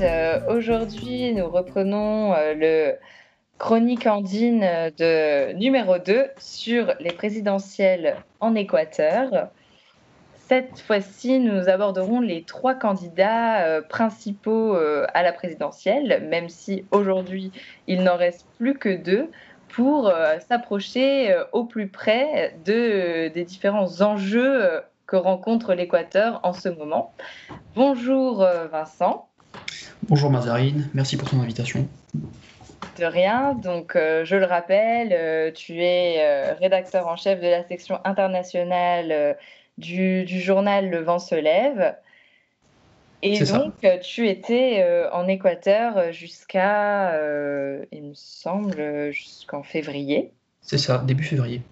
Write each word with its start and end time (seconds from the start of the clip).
Euh, 0.00 0.40
aujourd'hui, 0.48 1.34
nous 1.34 1.48
reprenons 1.48 2.32
euh, 2.32 2.54
le 2.54 2.94
chronique 3.58 4.06
andine 4.06 4.60
de 4.96 5.52
numéro 5.54 5.98
2 5.98 6.26
sur 6.38 6.94
les 7.00 7.12
présidentielles 7.12 8.16
en 8.40 8.54
Équateur. 8.54 9.48
Cette 10.48 10.78
fois-ci, 10.80 11.38
nous 11.38 11.68
aborderons 11.68 12.20
les 12.20 12.44
trois 12.44 12.74
candidats 12.74 13.64
euh, 13.64 13.82
principaux 13.82 14.74
à 14.74 15.22
la 15.22 15.32
présidentielle, 15.32 16.26
même 16.30 16.48
si 16.48 16.84
aujourd'hui, 16.90 17.52
il 17.86 18.04
n'en 18.04 18.16
reste 18.16 18.46
plus 18.56 18.78
que 18.78 18.96
deux 18.96 19.30
pour 19.68 20.10
s'approcher 20.48 21.36
au 21.52 21.64
plus 21.64 21.88
près 21.88 22.56
de, 22.64 23.28
des 23.28 23.44
différents 23.44 24.00
enjeux 24.00 24.80
que 25.06 25.16
rencontre 25.16 25.74
l'Équateur 25.74 26.40
en 26.44 26.52
ce 26.52 26.68
moment. 26.68 27.12
Bonjour 27.74 28.46
Vincent. 28.70 29.28
Bonjour 30.08 30.30
Mazarine, 30.30 30.88
merci 30.94 31.16
pour 31.16 31.28
ton 31.28 31.40
invitation. 31.40 31.88
De 32.98 33.04
rien, 33.04 33.54
donc 33.54 33.94
euh, 33.94 34.24
je 34.24 34.36
le 34.36 34.46
rappelle, 34.46 35.12
euh, 35.12 35.50
tu 35.50 35.82
es 35.82 36.16
euh, 36.18 36.54
rédacteur 36.54 37.06
en 37.08 37.16
chef 37.16 37.40
de 37.40 37.46
la 37.46 37.62
section 37.66 37.98
internationale 38.04 39.36
du, 39.76 40.26
journal 40.26 40.88
Le 40.88 41.00
Vent 41.00 41.18
se 41.18 41.34
lève. 41.34 41.94
Et 43.22 43.38
donc 43.44 43.74
tu 44.02 44.28
étais 44.28 44.84
en 45.12 45.26
Équateur 45.26 46.12
jusqu'à, 46.12 47.12
il 47.90 48.02
me 48.02 48.14
semble, 48.14 49.10
jusqu'en 49.10 49.62
février. 49.62 50.32
C'est 50.60 50.78
ça, 50.78 50.98
début 50.98 51.24
février. 51.24 51.62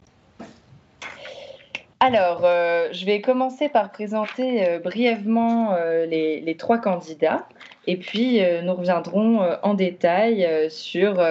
Alors, 2.01 2.41
je 2.41 3.05
vais 3.05 3.21
commencer 3.21 3.69
par 3.69 3.93
présenter 3.93 4.79
brièvement 4.83 5.77
les, 6.07 6.57
trois 6.59 6.79
candidats. 6.79 7.47
Et 7.87 7.97
puis, 7.97 8.43
euh, 8.43 8.63
nous 8.63 8.75
reviendrons 8.75 9.43
euh, 9.43 9.57
en 9.63 9.75
détail 9.75 10.45
euh, 10.45 10.69
sur, 10.69 11.23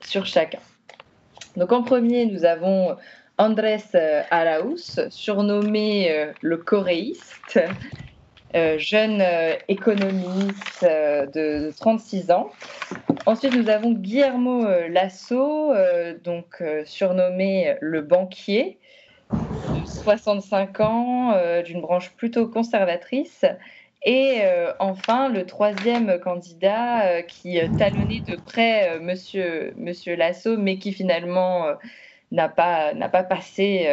sur 0.00 0.26
chacun. 0.26 0.60
Donc, 1.56 1.72
en 1.72 1.82
premier, 1.82 2.26
nous 2.26 2.44
avons 2.44 2.96
Andrés 3.38 3.82
Arauz, 4.30 5.08
surnommé 5.10 6.30
le 6.42 6.56
coréiste, 6.58 7.58
jeune 8.76 9.22
économiste 9.68 10.84
de, 10.84 11.72
36 11.76 12.30
ans. 12.30 12.50
Ensuite, 13.26 13.56
nous 13.56 13.68
avons 13.68 13.92
Guillermo 13.92 14.66
Lasso, 14.90 15.72
donc 16.22 16.62
surnommé 16.84 17.76
le 17.80 18.02
banquier, 18.02 18.78
de 19.32 19.86
65 19.86 20.80
ans, 20.80 21.62
d'une 21.64 21.80
branche 21.80 22.10
plutôt 22.10 22.46
conservatrice. 22.46 23.44
Et 24.02 24.40
euh, 24.42 24.72
enfin, 24.78 25.28
le 25.28 25.44
troisième 25.44 26.18
candidat 26.20 27.06
euh, 27.06 27.22
qui 27.22 27.60
euh, 27.60 27.68
talonnait 27.78 28.22
de 28.26 28.36
près 28.36 28.98
monsieur, 28.98 29.74
monsieur 29.76 30.16
Lasso, 30.16 30.56
mais 30.56 30.78
qui 30.78 30.92
finalement 30.92 31.66
n'a 32.32 32.48
pas, 32.48 32.94
pas 32.94 33.24
passé 33.24 33.86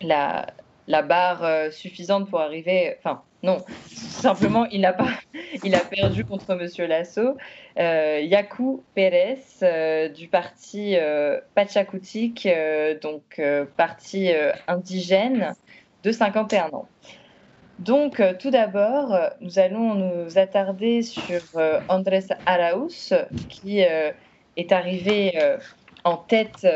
la, 0.00 0.46
la, 0.86 1.02
barre 1.02 1.72
suffisante 1.72 2.30
pour 2.30 2.40
arriver. 2.40 2.96
Enfin, 2.98 3.22
non, 3.42 3.64
simplement, 3.88 4.66
il 4.66 4.82
n'a 4.82 4.92
pas, 4.92 5.08
il 5.64 5.74
a 5.74 5.80
perdu 5.80 6.24
contre 6.24 6.54
monsieur 6.54 6.86
Lasso. 6.86 7.36
Yaku 7.76 8.84
Pérez 8.94 10.10
du 10.14 10.28
parti 10.28 10.94
Pachakutik, 11.56 12.48
donc 13.02 13.42
parti 13.76 14.30
indigène 14.68 15.54
de 16.04 16.12
51 16.12 16.68
ans. 16.68 16.88
Donc, 17.80 18.20
euh, 18.20 18.34
tout 18.38 18.50
d'abord, 18.50 19.14
euh, 19.14 19.28
nous 19.40 19.58
allons 19.58 19.94
nous 19.94 20.38
attarder 20.38 21.02
sur 21.02 21.40
euh, 21.56 21.80
Andrés 21.88 22.26
Arauz, 22.44 23.14
qui 23.48 23.80
est 23.80 24.72
arrivé 24.72 25.38
en 26.04 26.18
tête 26.18 26.66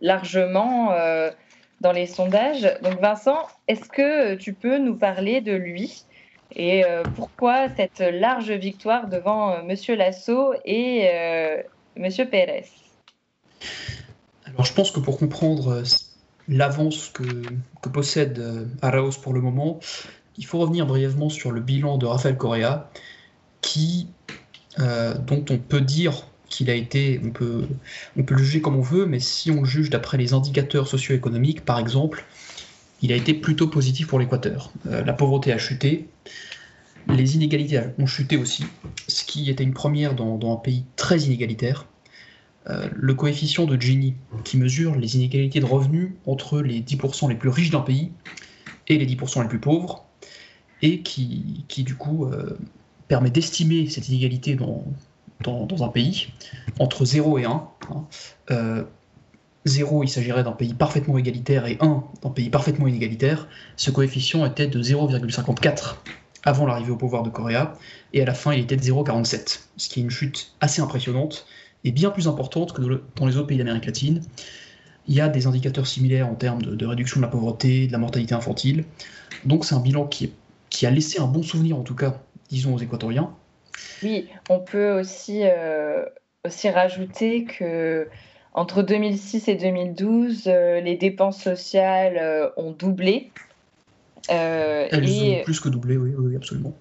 largement 0.00 0.94
dans 1.82 1.92
les 1.92 2.06
sondages. 2.06 2.66
Donc, 2.82 3.00
Vincent, 3.00 3.46
est-ce 3.68 3.88
que 3.90 4.34
tu 4.36 4.54
peux 4.54 4.78
nous 4.78 4.96
parler 4.96 5.42
de 5.42 5.52
lui 5.52 6.04
et 6.54 6.84
pourquoi 7.16 7.68
cette 7.76 8.00
large 8.00 8.50
victoire 8.50 9.08
devant 9.08 9.62
Monsieur 9.64 9.96
Lasso 9.96 10.54
et 10.64 11.10
Monsieur 11.96 12.26
Pérez? 12.26 12.64
Alors, 14.46 14.64
je 14.64 14.72
pense 14.72 14.90
que 14.90 15.00
pour 15.00 15.18
comprendre 15.18 15.82
l'avance 16.48 17.10
que, 17.10 17.24
que, 17.82 17.88
possède 17.90 18.42
Arauz 18.80 19.18
pour 19.20 19.34
le 19.34 19.42
moment, 19.42 19.80
il 20.38 20.46
faut 20.46 20.58
revenir 20.58 20.86
brièvement 20.86 21.28
sur 21.28 21.52
le 21.52 21.60
bilan 21.60 21.98
de 21.98 22.06
Rafael 22.06 22.36
Correa, 22.36 22.90
qui, 23.60 24.08
euh, 24.78 25.16
dont 25.18 25.44
on 25.50 25.58
peut 25.58 25.80
dire 25.80 26.26
qu'il 26.48 26.70
a 26.70 26.74
été, 26.74 27.20
on 27.24 27.30
peut, 27.30 27.66
le 28.16 28.38
juger 28.38 28.60
comme 28.60 28.76
on 28.76 28.82
veut, 28.82 29.06
mais 29.06 29.18
si 29.18 29.50
on 29.50 29.62
le 29.62 29.66
juge 29.66 29.90
d'après 29.90 30.16
les 30.16 30.32
indicateurs 30.32 30.86
socio-économiques, 30.86 31.64
par 31.64 31.78
exemple, 31.78 32.24
il 33.02 33.12
a 33.12 33.16
été 33.16 33.34
plutôt 33.34 33.68
positif 33.68 34.06
pour 34.06 34.18
l'Équateur. 34.18 34.70
Euh, 34.86 35.04
la 35.04 35.12
pauvreté 35.12 35.52
a 35.52 35.58
chuté, 35.58 36.08
les 37.08 37.36
inégalités 37.36 37.80
ont 37.98 38.06
chuté 38.06 38.36
aussi, 38.36 38.64
ce 39.08 39.24
qui 39.24 39.50
était 39.50 39.64
une 39.64 39.74
première 39.74 40.14
dans, 40.14 40.52
un 40.52 40.56
pays 40.56 40.84
très 40.96 41.20
inégalitaire. 41.20 41.86
Euh, 42.68 42.88
le 42.92 43.14
coefficient 43.14 43.64
de 43.64 43.80
Gini, 43.80 44.14
qui 44.44 44.56
mesure 44.56 44.96
les 44.96 45.16
inégalités 45.16 45.60
de 45.60 45.64
revenus 45.66 46.12
entre 46.26 46.60
les 46.60 46.80
10% 46.80 47.28
les 47.28 47.36
plus 47.36 47.48
riches 47.48 47.70
d'un 47.70 47.80
pays 47.80 48.10
et 48.88 48.98
les 48.98 49.06
10% 49.06 49.42
les 49.42 49.48
plus 49.48 49.60
pauvres, 49.60 50.05
et 50.82 51.00
qui, 51.00 51.64
qui 51.68 51.82
du 51.82 51.94
coup 51.94 52.26
euh, 52.26 52.58
permet 53.08 53.30
d'estimer 53.30 53.88
cette 53.88 54.08
inégalité 54.08 54.54
dans, 54.54 54.84
dans, 55.42 55.84
un 55.84 55.88
pays 55.88 56.28
entre 56.78 57.04
0 57.04 57.38
et 57.38 57.44
1. 57.44 57.48
0, 57.48 57.58
hein. 57.90 58.06
euh, 58.50 58.84
il 59.64 60.08
s'agirait 60.08 60.44
d'un 60.44 60.52
pays 60.52 60.74
parfaitement 60.74 61.18
égalitaire 61.18 61.66
et 61.66 61.78
1 61.80 62.04
d'un 62.22 62.30
pays 62.30 62.50
parfaitement 62.50 62.86
inégalitaire. 62.86 63.48
Ce 63.76 63.90
coefficient 63.90 64.44
était 64.46 64.66
de 64.66 64.82
0,54 64.82 65.96
avant 66.44 66.66
l'arrivée 66.66 66.92
au 66.92 66.96
pouvoir 66.96 67.24
de 67.24 67.30
Corée, 67.30 67.56
et 68.12 68.22
à 68.22 68.24
la 68.24 68.34
fin 68.34 68.52
il 68.52 68.60
était 68.60 68.76
de 68.76 68.82
0,47, 68.82 69.60
ce 69.76 69.88
qui 69.88 69.98
est 69.98 70.02
une 70.04 70.10
chute 70.10 70.52
assez 70.60 70.80
impressionnante 70.80 71.44
et 71.82 71.90
bien 71.90 72.10
plus 72.10 72.28
importante 72.28 72.72
que 72.72 73.02
dans 73.16 73.26
les 73.26 73.36
autres 73.36 73.48
pays 73.48 73.58
d'Amérique 73.58 73.86
latine. 73.86 74.22
Il 75.08 75.14
y 75.14 75.20
a 75.20 75.28
des 75.28 75.46
indicateurs 75.46 75.86
similaires 75.86 76.28
en 76.28 76.34
termes 76.34 76.62
de 76.62 76.86
réduction 76.86 77.20
de 77.20 77.26
la 77.26 77.30
pauvreté, 77.30 77.86
de 77.86 77.92
la 77.92 77.98
mortalité 77.98 78.34
infantile. 78.34 78.84
Donc 79.44 79.64
c'est 79.64 79.74
un 79.74 79.80
bilan 79.80 80.06
qui 80.06 80.24
est 80.24 80.32
qui 80.76 80.84
a 80.84 80.90
laissé 80.90 81.18
un 81.22 81.26
bon 81.26 81.42
souvenir 81.42 81.78
en 81.78 81.82
tout 81.82 81.94
cas, 81.94 82.20
disons, 82.50 82.74
aux 82.74 82.78
Équatoriens. 82.78 83.34
Oui, 84.02 84.28
on 84.50 84.58
peut 84.58 85.00
aussi, 85.00 85.40
euh, 85.42 86.04
aussi 86.44 86.68
rajouter 86.68 87.44
que 87.44 88.08
entre 88.52 88.82
2006 88.82 89.48
et 89.48 89.54
2012, 89.54 90.42
euh, 90.46 90.80
les 90.82 90.96
dépenses 90.96 91.42
sociales 91.42 92.18
euh, 92.18 92.50
ont 92.58 92.72
doublé. 92.72 93.30
Elles 94.28 95.08
et, 95.08 95.40
ont 95.40 95.44
plus 95.44 95.60
que 95.60 95.70
doublé, 95.70 95.96
oui, 95.96 96.12
oui, 96.14 96.36
absolument. 96.36 96.74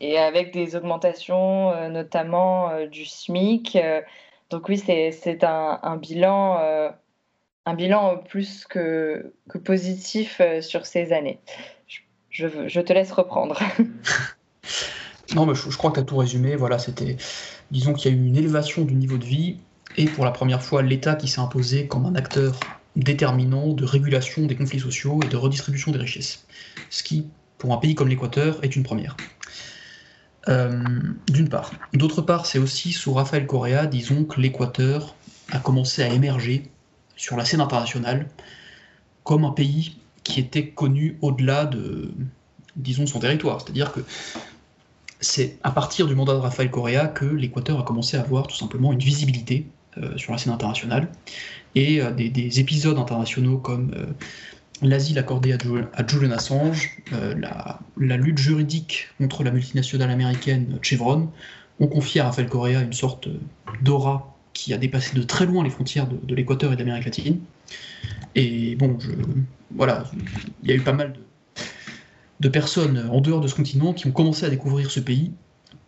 Et 0.00 0.18
avec 0.18 0.52
des 0.52 0.74
augmentations, 0.74 1.88
notamment 1.88 2.84
du 2.86 3.04
SMIC. 3.04 3.78
donc 4.50 4.68
oui, 4.68 4.76
c'est 4.76 5.44
un, 5.44 5.78
un, 5.82 5.96
bilan, 5.96 6.58
un 7.64 7.74
bilan 7.74 8.18
plus 8.18 8.66
que, 8.66 9.32
que 9.48 9.58
positif 9.58 10.40
sur 10.60 10.84
ces 10.84 11.12
années 11.12 11.38
je, 12.36 12.80
te 12.80 12.92
laisse 12.92 13.12
reprendre. 13.12 13.58
non, 15.34 15.46
mais 15.46 15.54
je, 15.54 15.76
crois 15.76 15.90
que 15.90 15.96
tu 15.96 16.00
as 16.00 16.04
tout 16.04 16.16
résumé. 16.16 16.56
Voilà, 16.56 16.78
c'était. 16.78 17.16
Disons 17.70 17.94
qu'il 17.94 18.12
y 18.12 18.14
a 18.14 18.16
eu 18.16 18.26
une 18.26 18.36
élévation 18.36 18.84
du 18.84 18.94
niveau 18.94 19.16
de 19.16 19.24
vie 19.24 19.56
et 19.96 20.04
pour 20.04 20.24
la 20.24 20.30
première 20.30 20.62
fois, 20.62 20.82
l'État 20.82 21.14
qui 21.14 21.28
s'est 21.28 21.40
imposé 21.40 21.86
comme 21.86 22.04
un 22.04 22.14
acteur 22.14 22.58
déterminant 22.94 23.72
de 23.72 23.84
régulation 23.84 24.46
des 24.46 24.54
conflits 24.54 24.80
sociaux 24.80 25.20
et 25.24 25.28
de 25.28 25.36
redistribution 25.36 25.92
des 25.92 25.98
richesses. 25.98 26.46
Ce 26.90 27.02
qui, 27.02 27.26
pour 27.58 27.72
un 27.72 27.78
pays 27.78 27.94
comme 27.94 28.08
l'Équateur, 28.08 28.62
est 28.62 28.76
une 28.76 28.82
première. 28.82 29.16
Euh, 30.48 30.80
d'une 31.28 31.48
part. 31.48 31.72
D'autre 31.92 32.22
part, 32.22 32.46
c'est 32.46 32.58
aussi 32.58 32.92
sous 32.92 33.12
Rafael 33.12 33.46
Correa, 33.46 33.86
disons 33.86 34.24
que 34.24 34.40
l'Équateur 34.40 35.16
a 35.50 35.58
commencé 35.58 36.02
à 36.02 36.08
émerger 36.08 36.70
sur 37.16 37.36
la 37.36 37.44
scène 37.44 37.60
internationale 37.60 38.28
comme 39.24 39.44
un 39.44 39.50
pays 39.50 39.96
qui 40.26 40.40
était 40.40 40.68
connu 40.68 41.18
au-delà 41.22 41.66
de, 41.66 42.10
disons, 42.74 43.06
son 43.06 43.20
territoire. 43.20 43.60
C'est-à-dire 43.60 43.92
que 43.92 44.00
c'est 45.20 45.58
à 45.62 45.70
partir 45.70 46.06
du 46.06 46.14
mandat 46.14 46.34
de 46.34 46.38
Rafael 46.38 46.70
Correa 46.70 47.06
que 47.06 47.24
l'Équateur 47.24 47.78
a 47.80 47.84
commencé 47.84 48.16
à 48.16 48.20
avoir 48.20 48.46
tout 48.46 48.56
simplement 48.56 48.92
une 48.92 48.98
visibilité 48.98 49.66
euh, 49.98 50.16
sur 50.18 50.32
la 50.32 50.38
scène 50.38 50.52
internationale. 50.52 51.08
Et 51.74 52.02
euh, 52.02 52.10
des, 52.10 52.60
épisodes 52.60 52.98
internationaux 52.98 53.58
comme 53.58 53.92
euh, 53.96 54.06
l'asile 54.82 55.18
accordé 55.18 55.52
à, 55.52 56.06
Julian 56.06 56.32
Assange, 56.32 56.98
la, 57.12 58.16
lutte 58.16 58.38
juridique 58.38 59.08
contre 59.18 59.44
la 59.44 59.52
multinationale 59.52 60.10
américaine 60.10 60.78
Chevron, 60.82 61.30
ont 61.78 61.86
confié 61.86 62.20
à 62.20 62.24
Rafael 62.24 62.48
Correa 62.48 62.82
une 62.82 62.92
sorte 62.92 63.28
d'aura 63.80 64.34
qui 64.54 64.74
a 64.74 64.78
dépassé 64.78 65.14
de 65.14 65.22
très 65.22 65.46
loin 65.46 65.62
les 65.62 65.70
frontières 65.70 66.08
de, 66.08 66.34
l'Équateur 66.34 66.72
et 66.72 66.76
de 66.76 66.80
l'Amérique 66.80 67.04
latine. 67.04 67.40
Et 68.34 68.76
bon, 68.76 68.98
voilà, 69.74 70.04
il 70.62 70.68
y 70.68 70.72
a 70.72 70.76
eu 70.76 70.82
pas 70.82 70.92
mal 70.92 71.14
de, 72.40 72.48
personnes 72.48 73.08
en 73.10 73.20
dehors 73.20 73.40
de 73.40 73.48
ce 73.48 73.54
continent 73.54 73.92
qui 73.92 74.06
ont 74.06 74.12
commencé 74.12 74.44
à 74.44 74.50
découvrir 74.50 74.90
ce 74.90 75.00
pays 75.00 75.32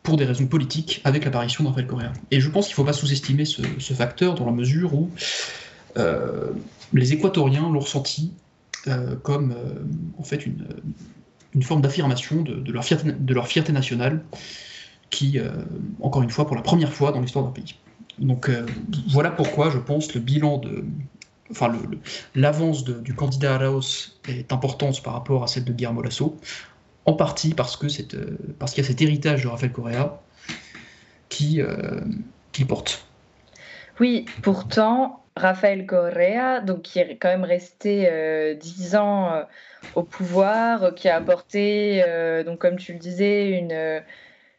pour 0.03 0.17
des 0.17 0.25
raisons 0.25 0.47
politiques 0.47 1.03
avec 1.05 1.25
l'apparition 1.25 1.65
d'Rafael 1.65 1.87
Correa. 1.87 2.13
Et 2.31 2.41
je 2.41 2.49
pense 2.49 2.67
qu'il 2.67 2.73
ne 2.73 2.77
faut 2.77 2.85
pas 2.85 2.95
sous-estimer 2.95 3.45
ce, 3.45 3.93
facteur 3.93 4.35
dans 4.35 4.47
la 4.47 4.53
mesure 4.53 4.95
où 4.95 5.11
euh, 5.99 6.51
les 6.95 7.13
Équatoriens 7.13 7.71
l'ont 7.71 7.81
ressenti 7.81 8.33
euh, 8.87 9.15
comme 9.17 9.55
en 10.17 10.23
fait 10.23 10.47
une, 10.47 10.67
une 11.55 11.63
forme 11.63 11.83
d'affirmation 11.83 12.43
de, 12.43 12.73
leur 12.73 12.85
fierté, 12.85 13.13
de 13.13 13.35
leur 13.35 13.47
fierté 13.47 13.73
nationale 13.73 14.25
qui, 15.11 15.39
encore 16.01 16.23
une 16.23 16.31
fois, 16.31 16.47
pour 16.47 16.57
la 16.57 16.63
première 16.63 16.93
fois 16.93 17.13
dans 17.13 17.21
l'histoire 17.21 17.45
d'un 17.45 17.51
pays. 17.51 17.75
Donc 18.19 18.51
voilà 19.09 19.31
pourquoi 19.31 19.71
je 19.71 19.79
pense 19.79 20.15
le 20.15 20.21
bilan 20.21 20.59
de, 20.59 20.85
enfin 21.51 21.73
l'avance 22.35 22.85
du 22.85 23.15
candidat 23.15 23.55
Araos 23.55 24.13
est 24.29 24.53
importante 24.53 25.03
par 25.03 25.15
rapport 25.15 25.43
à 25.45 25.47
celle 25.47 25.65
de 25.65 25.73
Guillermo 25.73 26.03
Lasso, 26.03 26.39
en 27.05 27.15
partie 27.15 27.55
parce 27.55 27.83
euh, 27.83 27.89
qu'il 28.67 28.79
y 28.79 28.81
a 28.81 28.85
cet 28.85 29.01
héritage 29.01 29.43
de 29.43 29.49
Rafael 29.49 29.73
Correa 29.73 30.21
qui, 31.29 31.61
euh, 31.61 32.01
porte. 32.67 33.07
Oui, 34.01 34.27
pourtant, 34.43 35.23
Rafael 35.37 35.87
Correa, 35.87 36.61
donc 36.61 36.83
qui 36.83 36.99
est 36.99 37.17
quand 37.17 37.29
même 37.29 37.45
resté 37.45 38.09
euh, 38.11 38.55
dix 38.55 38.97
ans 38.97 39.31
au 39.95 40.03
pouvoir, 40.03 40.95
qui 40.95 41.09
a 41.09 41.17
apporté, 41.17 42.03
donc 42.45 42.59
comme 42.59 42.77
tu 42.77 42.93
le 42.93 42.99
disais, 42.99 43.51
une 43.51 44.03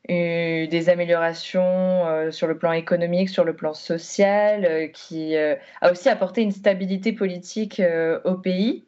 des 0.09 0.89
améliorations 0.89 1.61
euh, 2.07 2.31
sur 2.31 2.47
le 2.47 2.57
plan 2.57 2.71
économique, 2.71 3.29
sur 3.29 3.43
le 3.43 3.53
plan 3.55 3.73
social, 3.73 4.65
euh, 4.65 4.87
qui 4.87 5.35
euh, 5.35 5.55
a 5.81 5.91
aussi 5.91 6.09
apporté 6.09 6.41
une 6.41 6.51
stabilité 6.51 7.13
politique 7.13 7.81
au 8.23 8.33
pays. 8.35 8.85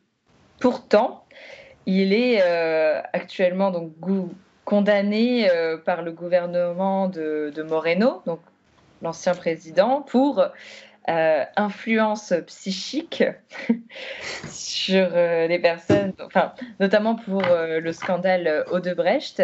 Pourtant, 0.59 1.25
il 1.85 2.13
est 2.13 2.41
actuellement 3.13 3.71
donc 3.71 3.94
condamné 4.65 5.50
par 5.85 6.03
le 6.03 6.12
gouvernement 6.12 7.07
de, 7.07 7.51
de 7.56 7.63
Moreno, 7.63 8.21
donc 8.27 8.39
l'ancien 9.01 9.33
président, 9.33 10.01
pour 10.01 10.45
euh, 11.09 11.45
influence 11.56 12.31
psychique 12.45 13.24
sur 14.48 15.09
euh, 15.13 15.48
les 15.48 15.57
personnes, 15.57 16.13
enfin, 16.24 16.53
notamment 16.80 17.15
pour 17.15 17.44
euh, 17.44 17.80
le 17.80 17.92
scandale 17.92 18.65
Odebrecht. 18.69 19.42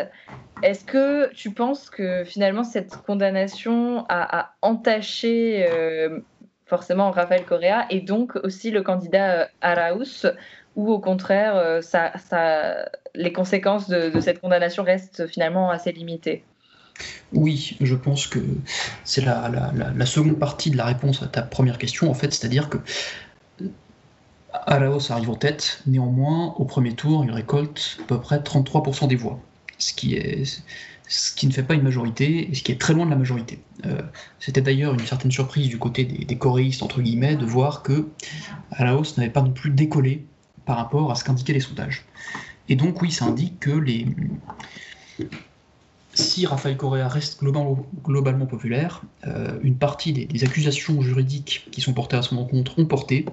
Est-ce 0.61 0.85
que 0.85 1.33
tu 1.33 1.51
penses 1.51 1.89
que 1.89 2.23
finalement 2.25 2.63
cette 2.63 2.97
condamnation 2.97 4.05
a, 4.07 4.53
entaché 4.61 5.67
forcément 6.65 7.11
Rafael 7.11 7.43
Correa 7.43 7.85
et 7.89 8.01
donc 8.01 8.35
aussi 8.43 8.71
le 8.71 8.83
candidat 8.83 9.49
Arauz 9.61 10.27
ou 10.75 10.91
au 10.91 10.99
contraire, 10.99 11.79
les 13.15 13.33
conséquences 13.33 13.87
de 13.87 14.19
cette 14.19 14.41
condamnation 14.41 14.83
restent 14.83 15.27
finalement 15.27 15.69
assez 15.69 15.91
limitées? 15.91 16.43
Oui, 17.33 17.77
je 17.81 17.95
pense 17.95 18.27
que 18.27 18.39
c'est 19.03 19.21
la, 19.21 20.05
seconde 20.05 20.39
partie 20.39 20.71
de 20.71 20.77
la 20.77 20.85
réponse 20.85 21.21
à 21.21 21.27
ta 21.27 21.41
première 21.41 21.77
question, 21.77 22.09
en 22.09 22.13
fait, 22.13 22.33
c'est-à-dire 22.33 22.69
que 22.69 22.77
Araos 24.53 25.11
arrive 25.11 25.29
en 25.29 25.35
tête, 25.35 25.81
néanmoins, 25.85 26.53
au 26.57 26.65
premier 26.65 26.93
tour, 26.93 27.23
il 27.25 27.31
récolte 27.31 27.97
à 28.01 28.03
peu 28.05 28.19
près 28.19 28.37
33% 28.37 29.07
des 29.07 29.15
voix, 29.15 29.39
ce 29.77 29.93
qui, 29.93 30.15
ne 30.15 31.51
fait 31.51 31.63
pas 31.63 31.73
une 31.73 31.83
majorité, 31.83 32.49
et 32.49 32.55
ce 32.55 32.63
qui 32.63 32.71
est 32.71 32.79
très 32.79 32.93
loin 32.93 33.05
de 33.05 33.11
la 33.11 33.17
majorité. 33.17 33.59
Euh, 33.85 34.01
c'était 34.39 34.61
d'ailleurs 34.61 34.93
une 34.93 35.05
certaine 35.05 35.31
surprise 35.31 35.67
du 35.67 35.77
côté 35.77 36.05
des, 36.05 36.25
des 36.25 36.39
entre 36.81 37.01
guillemets, 37.01 37.35
de 37.35 37.45
voir 37.45 37.83
que 37.83 38.07
Araos 38.71 39.03
n'avait 39.17 39.29
pas 39.29 39.41
non 39.41 39.51
plus 39.51 39.69
décollé 39.69 40.25
par 40.65 40.77
rapport 40.77 41.11
à 41.11 41.15
ce 41.15 41.23
qu'indiquaient 41.23 41.53
les 41.53 41.59
sondages. 41.59 42.05
Et 42.69 42.75
donc, 42.75 43.01
oui, 43.01 43.11
ça 43.11 43.25
indique 43.25 43.59
que 43.59 43.71
les 43.71 44.05
si 46.17 46.45
Rafael 46.45 46.75
Correa 46.77 47.07
reste 47.07 47.43
globalement, 47.43 48.45
populaire, 48.45 49.03
euh, 49.27 49.57
une 49.61 49.75
partie 49.75 50.13
des, 50.13 50.43
accusations 50.43 51.01
juridiques 51.01 51.67
qui 51.71 51.81
sont 51.81 51.93
portées 51.93 52.17
à 52.17 52.21
son 52.21 52.37
encontre 52.37 52.79
ont 52.79 52.85
porté, 52.85 53.25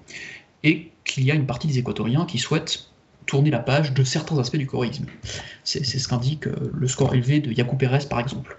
et 0.63 0.91
qu'il 1.05 1.25
y 1.25 1.31
a 1.31 1.35
une 1.35 1.47
partie 1.47 1.67
des 1.67 1.79
Équatoriens 1.79 2.27
qui 2.27 2.39
souhaitent 2.39 2.91
tourner 3.27 3.51
la 3.51 3.59
page 3.59 3.95
de 3.95 4.05
certains 4.05 4.39
aspects 4.39 4.57
du 4.57 4.67
coréisme. 4.67 5.07
C'est 5.65 5.83
ce 5.85 6.09
qu'indique 6.09 6.47
euh, 6.47 6.71
le 6.75 6.89
score 6.89 7.15
élevé 7.15 7.41
de 7.41 7.53
Yacu 7.53 7.77
Pérez, 7.77 8.07
par 8.09 8.21
exemple. 8.21 8.59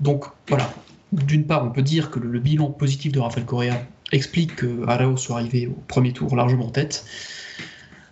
Donc 0.00 0.24
voilà, 0.48 0.72
d'une 1.12 1.44
part, 1.44 1.64
on 1.64 1.70
peut 1.70 1.82
dire 1.82 2.10
que 2.10 2.18
le, 2.18 2.38
bilan 2.38 2.70
positif 2.70 3.12
de 3.12 3.20
Rafael 3.20 3.44
Correa 3.44 3.82
explique 4.12 4.56
que 4.56 4.86
Arao 4.88 5.18
soit 5.18 5.36
arrivé 5.36 5.66
au 5.66 5.78
premier 5.86 6.12
tour 6.12 6.34
largement 6.34 6.66
en 6.66 6.70
tête. 6.70 7.04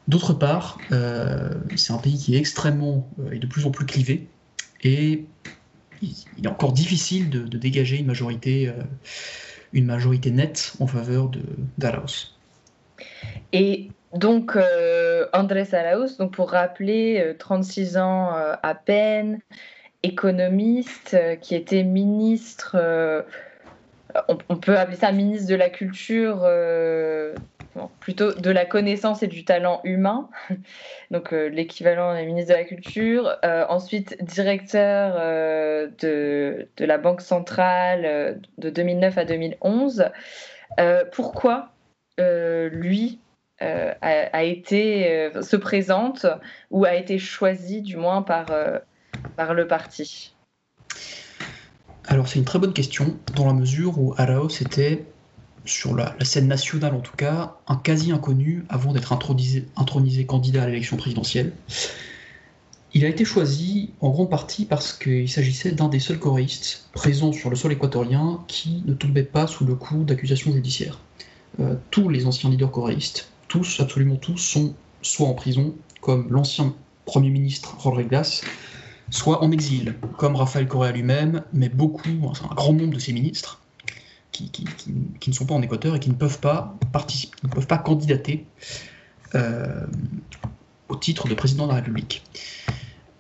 D'autre 0.09 0.35
part, 0.35 0.77
euh, 0.93 1.55
c'est 1.77 1.95
un 1.95 1.99
pays 1.99 2.19
qui 2.19 2.35
est 2.35 2.39
extrêmement 2.39 3.09
et 3.33 3.39
de 3.39 3.47
plus 3.47 3.65
en 3.65 3.71
plus 3.71 3.87
clivé, 3.87 4.29
et 4.85 5.25
il 6.03 6.45
est 6.45 6.49
encore 6.49 6.73
difficile 6.73 7.31
de, 7.31 7.59
dégager 7.59 7.99
une 7.99 8.07
majorité, 8.07 8.69
euh, 8.69 8.83
une 9.73 9.87
majorité 9.87 10.31
nette 10.31 10.75
en 10.81 10.87
faveur 10.87 11.29
de. 11.29 11.41
Et 13.53 13.89
donc, 14.13 14.57
euh, 14.57 15.27
Andrés 15.33 15.75
Arauz, 15.75 16.17
donc 16.19 16.33
pour 16.33 16.51
rappeler, 16.51 17.35
36 17.39 17.97
euh, 17.97 18.01
ans 18.01 18.31
à 18.63 18.75
peine, 18.75 19.41
économiste, 20.03 21.17
qui 21.41 21.55
était 21.55 21.83
ministre, 21.83 22.77
on, 24.29 24.57
peut 24.57 24.79
appeler 24.79 24.99
ça 24.99 25.13
ministre 25.13 25.49
de 25.49 25.55
la 25.55 25.71
Culture 25.71 26.47
plutôt 28.01 28.33
de 28.33 28.51
la 28.51 28.65
connaissance 28.65 29.23
et 29.23 29.27
du 29.27 29.45
talent 29.45 29.81
humain, 29.85 30.29
donc 31.11 31.33
euh, 31.33 31.49
l'équivalent 31.49 32.15
des 32.15 32.25
ministre 32.25 32.53
de 32.53 32.59
la 32.59 32.65
Culture. 32.65 33.37
Euh, 33.45 33.65
ensuite, 33.69 34.17
directeur 34.23 35.15
euh, 35.19 35.89
de, 36.01 36.69
la 36.79 36.99
Banque 36.99 37.21
centrale 37.21 38.41
de 38.59 38.71
2009 38.71 39.19
à 39.19 39.25
2011. 39.25 40.07
pourquoi 41.13 41.71
lui 42.19 43.21
a, 43.61 44.43
été, 44.43 45.31
se 45.41 45.57
présente 45.57 46.27
ou 46.71 46.85
a 46.85 46.95
été 46.95 47.19
choisi 47.19 47.83
du 47.83 47.97
moins 47.97 48.23
par, 48.23 48.47
par 49.37 49.55
le 49.55 49.67
parti? 49.67 50.35
Alors 52.07 52.29
c'est 52.29 52.39
une 52.39 52.45
très 52.45 52.59
bonne 52.59 52.75
question, 52.75 53.19
dans 53.35 53.47
la 53.47 53.55
mesure 53.55 53.99
où 53.99 54.15
Araos 54.19 54.61
était 54.61 55.05
sur 55.65 55.95
la, 55.95 56.15
scène 56.25 56.49
nationale 56.49 56.95
en 56.95 57.01
tout 57.01 57.17
cas, 57.17 57.57
un 57.67 57.77
quasi 57.77 58.13
inconnu 58.13 58.65
avant 58.69 58.93
d'être 58.93 59.13
intronisé, 59.13 60.27
candidat 60.27 60.63
à 60.63 60.67
l'élection 60.67 60.97
présidentielle. 60.97 61.53
Il 62.93 63.05
a 63.05 63.09
été 63.09 63.25
choisi 63.25 63.91
en 64.01 64.11
grande 64.11 64.31
partie 64.31 64.67
parce 64.67 64.93
qu'il 64.93 65.29
s'agissait 65.29 65.73
d'un 65.73 65.89
des 65.89 65.99
seuls 65.99 66.21
choréistes 66.21 66.89
présents 66.93 67.33
sur 67.33 67.51
le 67.51 67.57
sol 67.57 67.73
équatorien 67.73 68.45
qui 68.47 68.83
ne 68.87 68.95
tombait 68.95 69.25
pas 69.25 69.49
sous 69.49 69.65
le 69.65 69.75
coup 69.75 70.05
d'accusations 70.05 70.53
judiciaires. 70.53 71.01
Euh, 71.59 71.75
tous 71.91 72.09
les 72.09 72.27
anciens 72.27 72.51
leaders 72.51 72.71
choréistes, 72.71 73.31
tous, 73.49 73.81
absolument 73.81 74.17
tous, 74.17 74.39
sont 74.39 74.75
soit 75.03 75.29
en 75.29 75.35
prison, 75.35 75.75
comme 76.01 76.29
l'ancien 76.31 76.75
Premier 77.05 77.31
ministre 77.31 77.77
Glass, 78.03 78.43
soit 79.11 79.43
en 79.43 79.51
exil, 79.51 79.95
comme 80.17 80.37
Rafael 80.37 80.67
Correa 80.67 80.93
lui-même, 80.93 81.43
mais 81.53 81.69
beaucoup, 81.69 82.09
un 82.09 82.55
grand 82.55 82.73
nombre 82.73 82.95
de 82.95 82.99
ses 82.99 83.13
ministres, 83.13 83.61
qui, 84.35 85.31
ne 85.31 85.33
sont 85.33 85.47
pas 85.47 85.55
en 85.55 85.63
Équateur 85.63 85.95
et 85.95 86.01
qui 86.01 86.11
ne 86.11 86.15
peuvent 86.15 86.41
pas 86.41 86.77
participer, 86.93 87.37
ne 87.45 87.49
peuvent 87.49 87.67
pas 87.67 87.79
candidater 87.79 88.47
euh, 89.35 89.87
au 90.89 90.97
titre 90.97 91.29
de 91.29 91.35
président 91.35 91.65
de 91.65 91.71
la 91.71 91.77
République. 91.77 92.25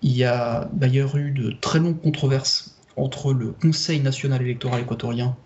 Il 0.03 0.13
y 0.13 0.25
a 0.25 0.69
d'ailleurs 0.73 1.17
eu 1.17 1.31
de 1.31 1.51
très 1.51 1.79
longues 1.79 2.01
controverses 2.01 2.77
entre 2.97 3.33
le 3.33 3.53
Conseil 3.53 4.01
national 4.01 4.43
électoral 4.43 4.83
équatorien 4.83 5.37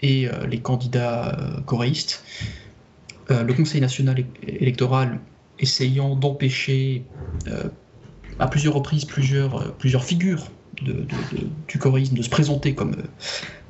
et 0.00 0.28
euh, 0.28 0.46
les 0.46 0.60
candidats 0.60 1.38
euh, 1.38 1.60
coréistes. 1.62 2.24
le 3.28 3.52
Conseil 3.52 3.80
national 3.80 4.24
électoral 4.46 5.20
essayant 5.58 6.14
d'empêcher 6.14 7.04
à 8.38 8.46
plusieurs 8.46 8.74
reprises 8.74 9.04
plusieurs, 9.04 10.04
figures 10.04 10.50
du 10.82 11.78
chorisme 11.78 12.14
de 12.14 12.22
se 12.22 12.28
présenter 12.28 12.74
comme, 12.74 12.94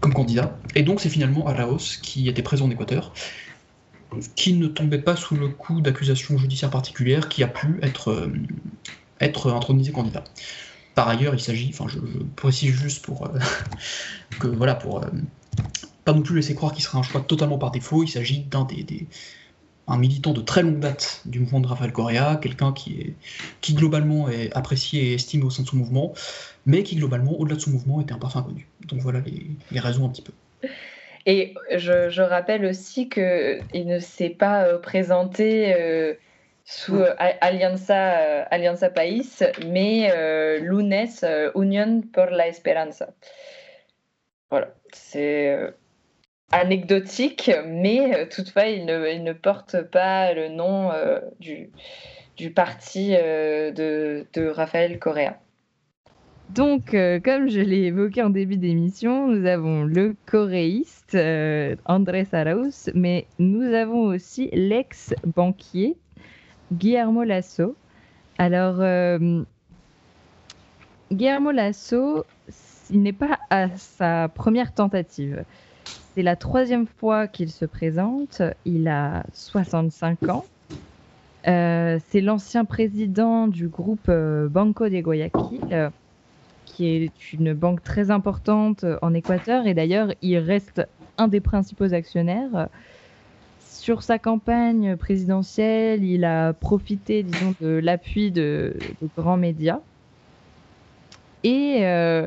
comme 0.01 0.13
candidat. 0.13 0.59
Et 0.75 0.83
donc 0.83 1.01
c'est 1.01 1.09
finalement 1.09 1.47
Araos 1.47 1.99
qui 2.03 2.29
était 2.29 2.43
présent 2.43 2.67
en 2.67 2.71
Équateur, 2.71 3.13
qui 4.35 4.55
ne 4.55 4.67
tombait 4.67 5.01
pas 5.01 5.17
sous 5.17 5.37
le 5.37 5.49
coup 5.49 5.81
d'accusations 5.81 6.39
judiciaires 6.39 6.71
particulières, 6.71 7.29
qui 7.29 7.43
a 7.43 7.49
pu 7.49 7.79
être, 7.83 8.11
euh, 8.11 8.33
intronisé 9.21 9.93
candidat. 9.93 10.25
Par 10.95 11.09
ailleurs, 11.09 11.35
il 11.35 11.41
s'agit, 11.41 11.71
enfin 11.73 11.87
je, 11.89 11.99
précise 12.37 12.75
juste 12.75 13.05
pour 13.05 13.27
euh, 13.27 13.39
que 14.41 14.47
voilà, 14.47 14.75
pour 14.75 15.03
euh, 15.03 15.09
pas 16.05 16.13
non 16.13 16.23
plus 16.23 16.37
laisser 16.37 16.55
croire 16.55 16.73
qu'il 16.73 16.85
sera 16.85 16.99
un 16.99 17.03
choix 17.03 17.21
totalement 17.21 17.59
par 17.59 17.71
défaut, 17.71 18.03
il 18.03 18.09
s'agit 18.09 18.41
d'un 18.45 18.65
des, 18.65 19.07
militant 19.97 20.33
de 20.33 20.41
très 20.41 20.63
longue 20.63 20.81
date 20.81 21.23
du 21.27 21.41
mouvement 21.41 21.61
de 21.61 21.67
Rafael 21.67 21.93
Correa, 21.93 22.37
quelqu'un 22.37 22.73
qui, 22.73 23.15
qui 23.61 23.75
globalement 23.75 24.29
est 24.29 24.53
apprécié 24.53 25.11
et 25.11 25.15
estimé 25.15 25.45
au 25.45 25.51
sein 25.51 25.63
de 25.63 25.69
son 25.69 25.77
mouvement, 25.77 26.13
mais 26.67 26.83
qui 26.83 26.97
globalement, 26.97 27.33
au-delà 27.39 27.57
de 27.57 27.61
son 27.61 27.71
mouvement, 27.71 28.01
était 28.01 28.13
un 28.13 28.19
parfum 28.19 28.41
inconnu. 28.41 28.67
Donc 28.87 29.01
voilà 29.01 29.21
les, 29.71 29.81
raisons 29.81 30.05
un 30.05 30.09
petit 30.11 30.23
peu. 30.23 30.33
Et 31.25 31.55
je, 31.71 32.21
rappelle 32.21 32.67
aussi 32.67 33.09
qu'il 33.09 33.87
ne 33.87 33.99
s'est 33.99 34.31
pas 34.31 34.65
euh, 34.65 34.79
présenté 34.79 35.75
euh, 35.75 36.15
sous 36.65 36.97
euh, 36.97 37.15
Alianza, 37.19 38.43
Alianza 38.45 38.91
País, 38.91 39.43
mais 39.67 40.11
Lunes, 40.61 41.07
Union 41.55 42.03
por 42.13 42.27
la 42.27 42.49
Esperanza. 42.49 43.09
Voilà, 44.51 44.75
c'est 44.93 45.57
anecdotique, 46.53 47.51
mais 47.65 48.29
toutefois, 48.29 48.67
il 48.67 48.87
ne, 48.87 49.09
il 49.09 49.25
ne, 49.25 49.33
porte 49.33 49.83
pas 49.83 50.33
le 50.33 50.49
nom 50.49 50.93
du, 51.41 51.71
du 52.37 52.53
parti 52.53 53.11
de, 53.11 54.25
de 54.33 54.47
Raphaël 54.49 55.01
Correa. 55.01 55.41
Donc, 56.51 56.95
euh, 56.95 57.19
comme 57.21 57.49
je 57.49 57.61
l'ai 57.61 57.85
évoqué 57.87 58.23
en 58.23 58.31
début 58.31 58.57
d'émission, 58.57 59.29
nous 59.29 59.47
avons 59.47 59.83
le 59.83 60.15
choréiste 60.27 61.17
euh, 61.17 61.75
Andrés 61.85 62.29
mais 62.95 63.27
nous 63.39 63.63
avons 63.63 64.05
aussi 64.05 64.49
l'ex-banquier 64.53 65.97
Guillermo 66.73 67.25
Lasso. 67.25 67.75
Alors, 68.39 68.77
euh, 68.79 69.43
Guillermo 71.13 71.51
Lasso, 71.51 72.25
il 72.91 73.03
n'est 73.03 73.13
pas 73.13 73.39
à 73.51 73.69
sa 73.77 74.29
première 74.29 74.73
tentative. 74.73 75.45
C'est 76.15 76.23
la 76.23 76.37
troisième 76.37 76.87
fois 76.87 77.27
qu'il 77.27 77.51
se 77.51 77.65
présente. 77.65 78.41
Il 78.65 78.87
a 78.87 79.25
65 79.33 80.29
ans. 80.29 80.45
c'est 81.45 82.21
l'ancien 82.23 82.65
président 82.65 83.49
du 83.49 83.67
groupe 83.69 84.11
Banco 84.11 84.89
de 84.89 85.01
Guayaquil 85.01 85.91
qui 86.67 86.87
est 86.89 87.33
une 87.33 87.55
banque 87.55 87.83
très 87.83 88.11
importante 88.11 88.85
en 89.01 89.15
Équateur. 89.15 89.67
Et 89.67 89.73
d'ailleurs, 89.73 90.13
il 90.21 90.37
reste 90.37 90.87
un 91.17 91.29
des 91.29 91.41
principaux 91.41 91.95
actionnaires. 91.95 92.69
Sur 93.61 94.03
sa 94.03 94.19
campagne 94.19 94.97
présidentielle, 94.97 96.05
il 96.05 96.25
a 96.25 96.53
profité, 96.53 97.23
disons, 97.23 97.55
de 97.61 97.69
l'appui 97.69 98.31
de, 98.31 98.77
grands 99.17 99.39
médias. 99.39 99.81
Et 101.45 101.79
euh, 101.87 102.27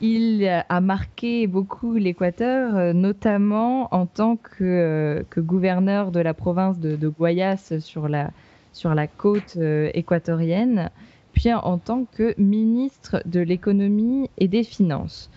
il 0.00 0.46
a 0.46 0.80
marqué 0.80 1.46
beaucoup 1.46 1.94
l'Équateur, 1.94 2.94
notamment 2.94 3.92
en 3.94 4.06
tant 4.06 4.36
que, 4.36 5.24
gouverneur 5.38 6.12
de 6.12 6.20
la 6.20 6.34
province 6.34 6.78
de, 6.78 6.94
de 6.94 7.08
Guayas 7.08 7.80
sur 7.80 8.08
la, 8.08 8.30
sur 8.72 8.94
la 8.94 9.06
côte 9.06 9.54
euh, 9.56 9.90
équatorienne 9.94 10.90
puis 11.32 11.52
en 11.52 11.78
tant 11.78 12.04
que 12.04 12.34
ministre 12.38 13.22
de 13.24 13.40
l'économie 13.40 14.28
et 14.38 14.48
des 14.48 14.64
finances. 14.64 15.30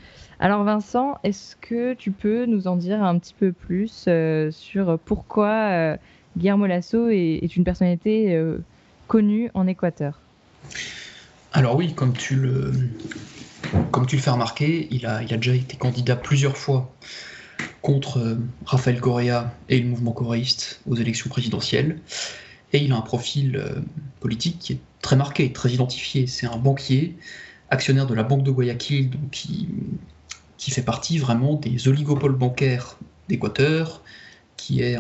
Alors 0.43 0.65
Vincent, 0.65 1.19
est-ce 1.23 1.55
que 1.55 1.93
tu 1.93 2.11
peux 2.11 2.45
nous 2.45 2.67
en 2.67 2.75
dire 2.75 3.01
un 3.01 3.17
petit 3.17 3.33
peu 3.33 3.53
plus 3.53 4.05
euh, 4.07 4.51
sur 4.51 4.99
pourquoi 5.05 5.47
euh, 5.47 5.97
Guillermo 6.37 6.65
Lasso 6.65 7.07
est, 7.09 7.55
une 7.55 7.63
personnalité 7.63 8.35
euh, 8.35 8.57
connue 9.07 9.49
en 9.53 9.67
Équateur? 9.67 10.19
Alors 11.53 11.77
oui, 11.77 11.93
comme 11.93 12.11
tu 12.11 12.35
le, 12.35 12.73
comme 13.91 14.05
tu 14.05 14.17
fais 14.17 14.31
remarquer, 14.31 14.87
il 14.91 15.05
a, 15.05 15.23
il 15.23 15.33
a 15.33 15.37
déjà 15.37 15.53
été 15.53 15.77
candidat 15.77 16.17
plusieurs 16.17 16.57
fois 16.57 16.91
contre 17.81 18.37
Rafael 18.65 18.99
Correa 18.99 19.53
et 19.69 19.79
le 19.79 19.87
mouvement 19.87 20.11
coréiste 20.11 20.81
aux 20.89 20.95
élections 20.95 21.29
présidentielles. 21.29 21.99
Et 22.73 22.79
il 22.79 22.91
a 22.91 22.97
un 22.97 23.01
profil 23.01 23.63
politique 24.19 24.57
qui 24.59 24.73
est 24.73 24.79
très 25.03 25.15
marqué, 25.15 25.53
très 25.53 25.69
identifié. 25.69 26.25
C'est 26.25 26.47
un 26.47 26.57
banquier, 26.57 27.15
actionnaire 27.69 28.07
de 28.07 28.15
la 28.15 28.23
Banque 28.23 28.41
de 28.41 28.49
Guayaquil, 28.49 29.11
qui, 29.31 29.67
fait 30.57 30.81
partie 30.81 31.19
vraiment 31.19 31.55
des 31.55 31.87
oligopoles 31.87 32.35
bancaires 32.35 32.97
d'Équateur, 33.27 34.01
qui 34.57 34.81
est 34.81 34.97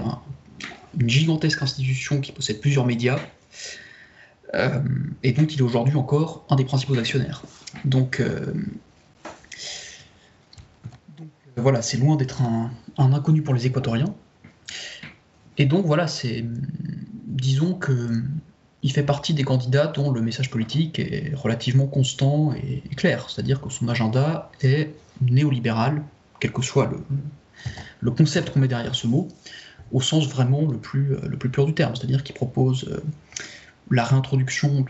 une 0.99 1.09
gigantesque 1.09 1.63
institution 1.63 2.19
qui 2.21 2.31
possède 2.31 2.59
plusieurs 2.59 2.85
médias. 2.85 3.17
Euh, 4.53 4.83
et 5.23 5.31
donc 5.31 5.55
il 5.55 5.59
est 5.59 5.63
aujourd'hui 5.63 5.95
encore 5.95 6.45
un 6.49 6.57
des 6.57 6.65
principaux 6.65 6.95
actionnaires. 6.99 7.41
Donc, 7.85 8.19
euh, 8.19 8.53
voilà, 11.55 11.81
c'est 11.81 11.97
loin 11.97 12.17
d'être 12.17 12.41
un, 12.41 12.71
inconnu 12.97 13.41
pour 13.41 13.53
les 13.53 13.65
Équatoriens. 13.65 14.13
Et 15.57 15.65
donc 15.65 15.85
voilà, 15.85 16.07
c'est 16.07 16.43
disons 17.25 17.73
que 17.73 18.21
il 18.83 18.91
fait 18.91 19.03
partie 19.03 19.33
des 19.33 19.43
candidats 19.43 19.87
dont 19.87 20.11
le 20.11 20.21
message 20.21 20.49
politique 20.49 20.99
est 20.99 21.33
relativement 21.33 21.87
constant 21.87 22.53
et, 22.53 22.81
clair, 22.95 23.29
c'est-à-dire 23.29 23.61
que 23.61 23.69
son 23.69 23.87
agenda 23.87 24.51
est 24.61 24.93
néolibéral, 25.21 26.03
quel 26.41 26.51
que 26.51 26.61
soit 26.61 26.91
le, 28.01 28.11
concept 28.11 28.49
qu'on 28.49 28.59
met 28.59 28.67
derrière 28.67 28.93
ce 28.93 29.07
mot, 29.07 29.29
au 29.93 30.01
sens 30.01 30.27
vraiment 30.27 30.69
le 30.69 30.77
plus, 30.77 31.15
le 31.23 31.37
plus 31.37 31.49
pur 31.49 31.65
du 31.65 31.73
terme, 31.73 31.95
c'est-à-dire 31.95 32.23
qu'il 32.23 32.35
propose 32.35 32.83
euh, 32.89 33.01
la 33.89 34.03
réintroduction 34.03 34.85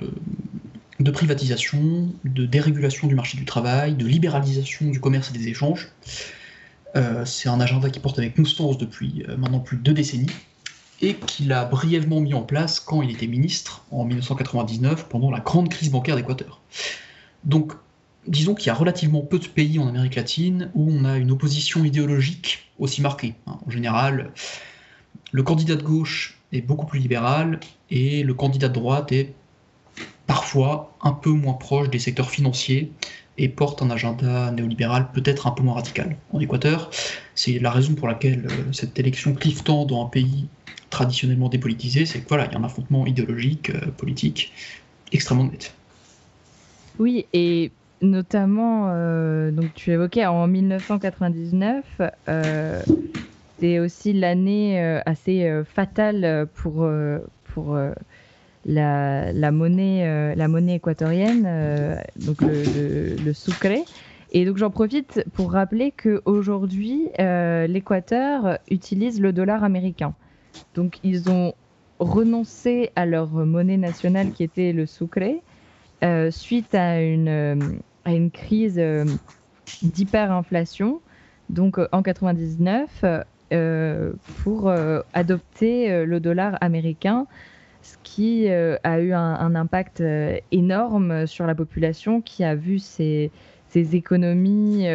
de, 0.99 1.11
privatisation, 1.11 2.09
de 2.23 2.45
dérégulation 2.47 3.07
du 3.07 3.13
marché 3.13 3.37
du 3.37 3.45
travail, 3.45 3.93
de 3.93 4.07
libéralisation 4.07 4.89
du 4.89 4.99
commerce 4.99 5.29
et 5.29 5.37
des 5.37 5.47
échanges. 5.47 5.89
Euh, 6.95 7.25
c'est 7.25 7.49
un 7.49 7.59
agenda 7.59 7.89
qui 7.91 7.99
porte 7.99 8.17
avec 8.17 8.35
constance 8.35 8.79
depuis 8.79 9.23
euh, 9.29 9.37
maintenant 9.37 9.59
plus 9.59 9.77
de 9.77 9.83
deux 9.83 9.93
décennies 9.93 10.31
et 11.03 11.15
qu'il 11.15 11.51
a 11.51 11.65
brièvement 11.65 12.21
mis 12.21 12.33
en 12.33 12.41
place 12.41 12.79
quand 12.79 13.01
il 13.01 13.11
était 13.11 13.27
ministre 13.27 13.83
en 13.91 14.05
1999 14.05 15.09
pendant 15.09 15.29
la 15.29 15.41
grande 15.41 15.67
crise 15.69 15.91
bancaire 15.91 16.15
d'Équateur. 16.15 16.61
Donc, 17.43 17.73
disons 18.25 18.55
qu'il 18.55 18.67
y 18.67 18.69
a 18.69 18.73
relativement 18.73 19.19
peu 19.19 19.37
de 19.37 19.47
pays 19.47 19.79
en 19.79 19.87
Amérique 19.87 20.15
latine 20.15 20.71
où 20.73 20.89
on 20.89 21.03
a 21.03 21.17
une 21.17 21.29
opposition 21.29 21.83
idéologique 21.83 22.69
aussi 22.79 23.01
marquée. 23.01 23.35
Hein. 23.47 23.59
En 23.67 23.69
général, 23.69 24.31
le 25.33 25.43
candidat 25.43 25.75
de 25.75 25.83
gauche 25.83 26.39
est 26.53 26.61
beaucoup 26.61 26.85
plus 26.85 26.99
libéral 26.99 27.59
et 27.89 28.23
le 28.23 28.33
candidat 28.33 28.69
de 28.69 28.73
droite 28.73 29.11
est 29.11 29.33
parfois 30.25 30.95
un 31.01 31.11
peu 31.11 31.31
moins 31.31 31.53
proche 31.53 31.89
des 31.89 31.99
secteurs 31.99 32.29
financiers 32.29 32.93
et 33.37 33.49
porte 33.49 33.81
un 33.81 33.89
agenda 33.89 34.51
néolibéral 34.51 35.11
peut-être 35.11 35.47
un 35.47 35.51
peu 35.51 35.63
moins 35.63 35.73
radical. 35.73 36.15
En 36.31 36.39
Équateur, 36.39 36.91
c'est 37.35 37.59
la 37.59 37.71
raison 37.71 37.93
pour 37.93 38.07
laquelle 38.07 38.45
euh, 38.45 38.71
cette 38.71 38.97
élection 38.99 39.33
clive 39.33 39.63
tant 39.63 39.85
dans 39.85 40.05
un 40.05 40.09
pays 40.09 40.47
traditionnellement 40.93 41.49
dépolitisé, 41.49 42.05
c'est 42.05 42.19
que 42.19 42.29
voilà, 42.29 42.45
il 42.45 42.51
y 42.51 42.55
a 42.55 42.59
un 42.59 42.63
affrontement 42.63 43.07
idéologique, 43.07 43.71
euh, 43.71 43.87
politique 43.97 44.53
extrêmement 45.11 45.45
net. 45.45 45.73
Oui, 46.99 47.25
et 47.33 47.71
notamment, 48.03 48.89
euh, 48.89 49.49
donc 49.49 49.73
tu 49.73 49.91
évoquais 49.91 50.27
en 50.27 50.47
1999, 50.47 51.83
euh, 52.29 52.81
c'est 53.59 53.79
aussi 53.79 54.13
l'année 54.13 54.79
assez 55.05 55.61
fatale 55.65 56.47
pour, 56.53 56.87
pour 57.45 57.77
la, 58.65 59.33
la, 59.33 59.51
monnaie, 59.51 60.35
la 60.35 60.47
monnaie 60.47 60.75
équatorienne, 60.75 61.97
donc 62.17 62.41
le, 62.41 63.15
le, 63.23 63.33
sucre. 63.33 63.85
Et 64.31 64.45
donc 64.45 64.57
j'en 64.57 64.69
profite 64.69 65.23
pour 65.33 65.53
rappeler 65.53 65.91
qu'aujourd'hui, 65.91 67.07
l'Équateur 67.17 68.59
utilise 68.69 69.21
le 69.21 69.31
dollar 69.31 69.63
américain. 69.63 70.13
Donc 70.75 70.99
ils 71.03 71.29
ont 71.29 71.53
renoncé 71.99 72.91
à 72.95 73.05
leur 73.05 73.29
monnaie 73.31 73.77
nationale 73.77 74.31
qui 74.31 74.43
était 74.43 74.73
le 74.73 74.85
sucre 74.85 75.41
euh, 76.03 76.31
suite 76.31 76.75
à 76.75 77.01
une, 77.01 77.29
euh, 77.29 78.29
crise 78.33 78.77
euh, 78.77 79.05
d'hyperinflation, 79.81 80.99
donc 81.49 81.79
en 81.91 82.01
99, 82.01 83.05
pour 84.43 84.73
adopter 85.13 86.05
le 86.05 86.19
dollar 86.19 86.57
américain, 86.61 87.27
ce 87.83 87.97
qui 88.01 88.49
a 88.49 88.99
eu 88.99 89.13
un, 89.13 89.55
impact 89.55 90.03
énorme 90.51 91.27
sur 91.27 91.45
la 91.45 91.53
population 91.53 92.19
qui 92.21 92.43
a 92.43 92.55
vu 92.55 92.79
ses, 92.79 93.31
ses 93.69 93.95
économies 93.95 94.87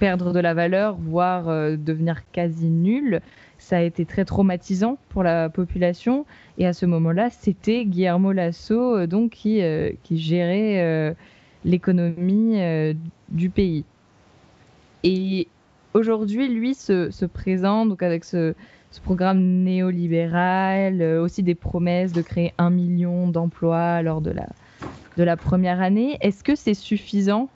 perdre 0.00 0.32
de 0.32 0.40
la 0.40 0.54
valeur, 0.54 0.96
voire 0.96 1.44
devenir 1.78 2.28
quasi 2.32 2.68
nulles 2.68 3.20
ça 3.58 3.78
a 3.78 3.80
été 3.80 4.06
très 4.06 4.24
traumatisant 4.24 4.98
pour 5.08 5.22
la 5.22 5.48
population. 5.48 6.24
Et 6.56 6.66
à 6.66 6.72
ce 6.72 6.86
moment-là, 6.86 7.28
c'était 7.30 7.84
Guillermo 7.84 8.32
Lasso 8.32 8.96
euh, 8.96 9.06
donc 9.06 9.32
qui, 9.32 9.62
euh, 9.62 9.90
gérait 10.10 10.80
euh, 10.80 11.12
l'économie 11.64 12.60
du 13.28 13.50
pays. 13.50 13.84
Et 15.02 15.48
aujourd'hui, 15.92 16.48
lui 16.48 16.74
se, 16.74 17.10
se, 17.10 17.24
présente 17.26 17.88
donc 17.88 18.02
avec 18.02 18.24
ce, 18.24 18.54
programme 19.02 19.40
néolibéral, 19.40 21.02
aussi 21.02 21.42
des 21.42 21.54
promesses 21.54 22.12
de 22.12 22.22
créer 22.22 22.52
un 22.58 22.70
million 22.70 23.28
d'emplois 23.28 24.02
lors 24.02 24.20
de 24.20 24.32
la 25.16 25.36
première 25.36 25.80
année. 25.80 26.16
Est-ce 26.20 26.42
que 26.42 26.56
c'est 26.56 26.74
suffisant 26.74 27.48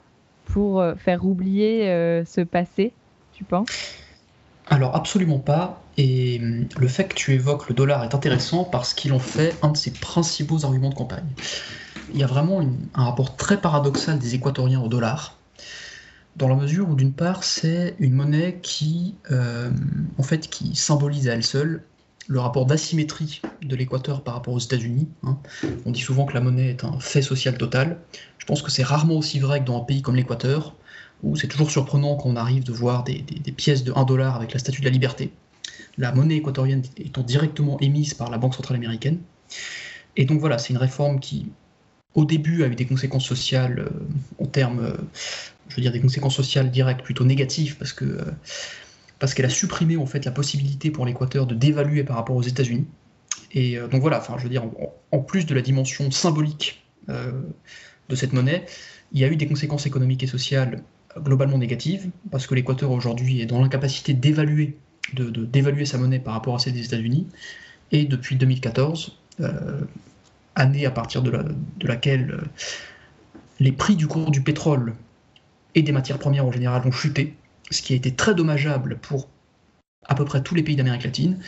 pour 0.45 0.83
faire 0.97 1.25
oublier 1.25 1.87
ce 2.25 2.41
passé, 2.41 2.93
tu 3.33 3.43
penses? 3.43 3.97
Alors 4.69 4.95
absolument 4.95 5.39
pas. 5.39 5.82
Et 5.97 6.39
hum, 6.41 6.67
le 6.77 6.87
fait 6.87 7.05
que 7.05 7.15
tu 7.15 7.33
évoques 7.33 7.69
le 7.69 7.75
dollar 7.75 8.03
est 8.03 8.15
intéressant 8.15 8.63
parce 8.63 8.93
qu'il 8.93 9.13
en 9.13 9.19
fait 9.19 9.55
un 9.61 9.69
de 9.69 9.77
ses 9.77 9.91
principaux 9.91 10.65
arguments 10.65 10.89
de 10.89 10.95
campagne. 10.95 11.27
Il 12.13 12.19
y 12.19 12.23
a 12.23 12.27
vraiment 12.27 12.61
un 12.93 13.03
rapport 13.03 13.35
très 13.35 13.59
paradoxal 13.59 14.19
des 14.19 14.35
équatoriens 14.35 14.81
au 14.81 14.87
dollar, 14.87 15.37
dans 16.35 16.47
la 16.47 16.55
mesure 16.55 16.89
où 16.89 16.95
d'une 16.95 17.13
part 17.13 17.43
c'est 17.43 17.95
une 17.99 18.13
monnaie 18.13 18.59
qui, 18.61 19.15
euh, 19.31 19.69
en 20.17 20.23
fait, 20.23 20.49
qui 20.49 20.75
symbolise 20.75 21.27
à 21.29 21.33
elle 21.33 21.43
seule 21.43 21.83
le 22.27 22.39
rapport 22.39 22.65
d'asymétrie 22.65 23.41
de 23.61 23.75
l'Équateur 23.75 24.23
par 24.23 24.35
rapport 24.35 24.53
aux 24.53 24.59
États-Unis. 24.59 25.09
Hein. 25.23 25.37
On 25.85 25.91
dit 25.91 25.99
souvent 25.99 26.25
que 26.25 26.33
la 26.33 26.39
monnaie 26.39 26.69
est 26.69 26.83
un 26.85 26.97
fait 26.99 27.21
social 27.21 27.57
total. 27.57 27.99
Je 28.37 28.45
pense 28.45 28.61
que 28.61 28.71
c'est 28.71 28.83
rarement 28.83 29.15
aussi 29.15 29.39
vrai 29.39 29.59
que 29.59 29.65
dans 29.65 29.81
un 29.81 29.83
pays 29.83 30.01
comme 30.01 30.15
l'Équateur, 30.15 30.75
où 31.21 31.35
c'est 31.35 31.47
toujours 31.47 31.69
surprenant 31.69 32.15
quand 32.15 32.29
on 32.29 32.35
arrive 32.35 32.63
de 32.63 32.71
voir 32.71 33.03
des, 33.03 33.23
pièces 33.55 33.83
de 33.83 33.93
1 33.93 34.03
dollar 34.05 34.35
avec 34.35 34.53
la 34.53 34.59
statue 34.59 34.81
de 34.81 34.85
la 34.85 34.91
liberté, 34.91 35.31
la 35.97 36.11
monnaie 36.11 36.37
équatorienne 36.37 36.83
étant 36.97 37.23
directement 37.23 37.79
émise 37.79 38.13
par 38.13 38.29
la 38.29 38.37
Banque 38.37 38.55
centrale 38.55 38.77
américaine. 38.77 39.19
Et 40.15 40.25
donc 40.25 40.39
voilà, 40.39 40.57
c'est 40.57 40.69
une 40.69 40.77
réforme 40.77 41.19
qui, 41.19 41.51
au 42.15 42.25
début, 42.25 42.63
a 42.63 42.67
eu 42.67 42.75
des 42.75 42.85
conséquences 42.85 43.25
sociales 43.25 43.79
euh, 43.79 44.43
en 44.43 44.45
termes, 44.45 44.79
euh, 44.79 44.93
je 45.67 45.75
veux 45.75 45.81
dire, 45.81 45.91
des 45.91 46.01
conséquences 46.01 46.35
sociales 46.35 46.71
directes 46.71 47.01
plutôt 47.01 47.25
négatives, 47.25 47.77
parce 47.77 47.93
que 47.93 48.05
euh, 48.05 48.31
parce 49.19 49.33
qu'elle 49.33 49.45
a 49.45 49.49
supprimé 49.49 49.95
en 49.95 50.05
fait 50.05 50.25
la 50.25 50.31
possibilité 50.31 50.91
pour 50.91 51.05
l'Équateur 51.05 51.47
de 51.47 51.55
dévaluer 51.55 52.03
par 52.03 52.17
rapport 52.17 52.35
aux 52.35 52.41
États-Unis. 52.41 52.85
Et 53.53 53.77
donc 53.77 54.01
voilà, 54.01 54.17
enfin, 54.17 54.35
je 54.37 54.43
veux 54.43 54.49
dire, 54.49 54.65
en, 55.11 55.19
plus 55.19 55.45
de 55.45 55.55
la 55.55 55.61
dimension 55.61 56.11
symbolique 56.11 56.83
de 57.07 58.15
cette 58.15 58.33
monnaie, 58.33 58.65
il 59.13 59.21
y 59.21 59.23
a 59.23 59.29
eu 59.29 59.37
des 59.37 59.47
conséquences 59.47 59.85
économiques 59.85 60.23
et 60.23 60.27
sociales 60.27 60.83
globalement 61.17 61.57
négatives, 61.57 62.09
parce 62.31 62.47
que 62.47 62.55
l'Équateur 62.55 62.91
aujourd'hui 62.91 63.39
est 63.39 63.45
dans 63.45 63.61
l'incapacité 63.61 64.13
d'évaluer, 64.13 64.75
de, 65.13 65.29
d'évaluer 65.45 65.85
sa 65.85 65.97
monnaie 65.97 66.19
par 66.19 66.33
rapport 66.33 66.55
à 66.55 66.59
celle 66.59 66.73
des 66.73 66.85
États-Unis. 66.85 67.27
Et 67.91 68.05
depuis 68.05 68.35
2014, 68.35 69.17
euh, 69.41 69.81
année 70.55 70.85
à 70.85 70.91
partir 70.91 71.21
de, 71.21 71.31
laquelle 71.81 72.31
euh, 72.31 72.41
les 73.59 73.71
prix 73.71 73.95
du 73.95 74.07
cours 74.07 74.31
du 74.31 74.41
pétrole 74.41 74.93
et 75.75 75.81
des 75.81 75.91
matières 75.91 76.19
premières 76.19 76.45
en 76.45 76.51
général 76.51 76.83
ont 76.85 76.91
chuté, 76.91 77.35
ce 77.71 77.81
qui 77.81 77.93
a 77.93 77.95
été 77.95 78.13
très 78.13 78.35
dommageable 78.35 78.97
pour 79.01 79.27
à 80.05 80.15
peu 80.15 80.25
près 80.25 80.41
tous 80.41 80.55
les 80.55 80.63
pays 80.63 80.75
d'Amérique 80.75 81.03
latine, 81.03 81.39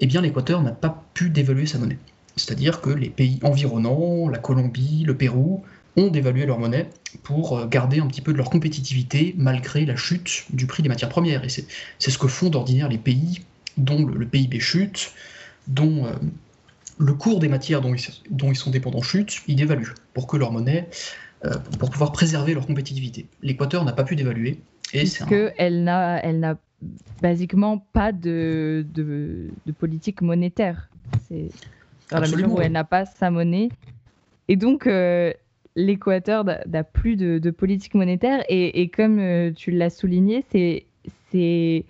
eh 0.00 0.06
bien 0.06 0.20
l'Équateur 0.20 0.62
n'a 0.62 0.72
pas 0.72 1.04
pu 1.14 1.30
dévaluer 1.30 1.66
sa 1.66 1.78
monnaie. 1.78 1.98
C'est-à-dire 2.36 2.80
que 2.80 2.90
les 2.90 3.10
pays 3.10 3.38
environnants, 3.42 4.28
la 4.28 4.38
Colombie, 4.38 5.04
le 5.04 5.16
Pérou, 5.16 5.62
ont 5.96 6.08
dévalué 6.08 6.46
leur 6.46 6.58
monnaie 6.58 6.88
pour 7.22 7.58
euh, 7.58 7.66
garder 7.66 8.00
un 8.00 8.06
petit 8.06 8.20
peu 8.20 8.32
de 8.32 8.38
leur 8.38 8.50
compétitivité 8.50 9.34
malgré 9.36 9.84
la 9.84 9.96
chute 9.96 10.44
du 10.50 10.66
prix 10.66 10.82
des 10.82 10.88
matières 10.88 11.10
premières. 11.10 11.44
Et 11.44 11.48
c'est 11.48 12.10
ce 12.10 12.18
que 12.18 12.28
font 12.28 12.48
d'ordinaire 12.48 12.88
les 12.88 12.98
pays 12.98 13.42
dont 13.76 14.04
le, 14.04 14.26
PIB 14.26 14.60
chute, 14.60 15.12
dont 15.66 16.06
le 16.98 17.14
cours 17.14 17.40
des 17.40 17.48
matières 17.48 17.80
dont 17.80 17.94
ils, 17.94 18.56
sont 18.56 18.70
dépendants 18.70 19.02
chute, 19.02 19.40
ils 19.46 19.56
dévaluent 19.56 19.94
pour 20.14 20.26
que 20.26 20.36
leur 20.36 20.52
monnaie, 20.52 20.88
euh, 21.44 21.54
pour 21.78 21.90
pouvoir 21.90 22.12
préserver 22.12 22.54
leur 22.54 22.66
compétitivité. 22.66 23.26
L'Équateur 23.42 23.84
n'a 23.84 23.92
pas 23.92 24.04
pu 24.04 24.16
dévaluer. 24.16 24.60
Et 24.92 25.06
c'est 25.06 25.24
elle 25.58 25.84
n'a, 25.84 26.18
elle 26.22 26.40
n'a 26.40 26.56
basiquement 27.20 27.78
pas 27.92 28.12
de, 28.12 28.86
de, 28.94 29.50
politique 29.78 30.20
monétaire. 30.20 30.90
C'est 31.28 31.48
dans 32.10 32.20
la 32.20 32.28
mesure 32.28 32.52
où 32.52 32.60
elle 32.60 32.72
n'a 32.72 32.84
pas 32.84 33.06
sa 33.06 33.30
monnaie. 33.30 33.70
Et 34.48 34.56
donc, 34.56 34.86
euh, 34.86 35.32
l'Équateur 35.76 36.44
n'a 36.44 36.84
plus 36.84 37.16
de, 37.16 37.50
politique 37.50 37.94
monétaire. 37.94 38.42
Et, 38.48 38.88
comme 38.88 39.18
euh, 39.18 39.52
tu 39.52 39.70
l'as 39.70 39.90
souligné, 39.90 40.44
c'est, 40.50 41.84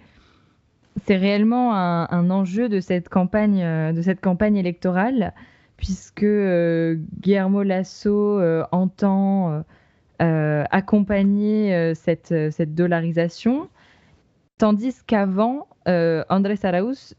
réellement 1.08 1.74
un, 1.74 2.30
enjeu 2.30 2.68
de 2.68 2.80
cette 2.80 3.08
campagne, 3.08 3.62
euh, 3.62 3.92
de 3.92 4.02
cette 4.02 4.20
campagne 4.20 4.56
électorale, 4.56 5.32
puisque 5.76 6.22
euh, 6.22 6.96
Guillermo 7.20 7.62
Lasso 7.62 8.40
entend 8.70 9.64
accompagner 10.18 11.94
cette, 11.96 12.52
cette, 12.52 12.74
dollarisation, 12.76 13.68
tandis 14.58 15.02
qu'avant, 15.04 15.66
Andrés 15.86 16.60
Arauz 16.62 17.16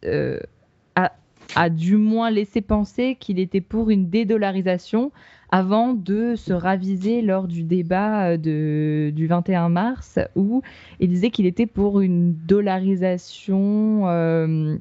a, 0.95 1.11
a, 1.55 1.69
du 1.69 1.97
moins 1.97 2.31
laissé 2.31 2.61
penser 2.61 3.17
qu'il 3.19 3.39
était 3.39 3.59
pour 3.59 3.89
une 3.89 4.09
dédollarisation 4.09 5.11
avant 5.53 5.93
de 5.93 6.33
se 6.35 6.51
raviser 6.51 7.21
lors 7.21 7.47
du 7.47 7.61
débat 7.61 8.31
euh, 8.31 9.11
du 9.11 9.27
21 9.27 9.69
mars 9.69 10.17
où 10.35 10.63
il 10.99 11.09
disait 11.09 11.29
qu'il 11.29 11.45
était 11.45 11.67
pour 11.67 12.01
une 12.01 12.33
dollarisation 12.33 14.09
euh, 14.09 14.75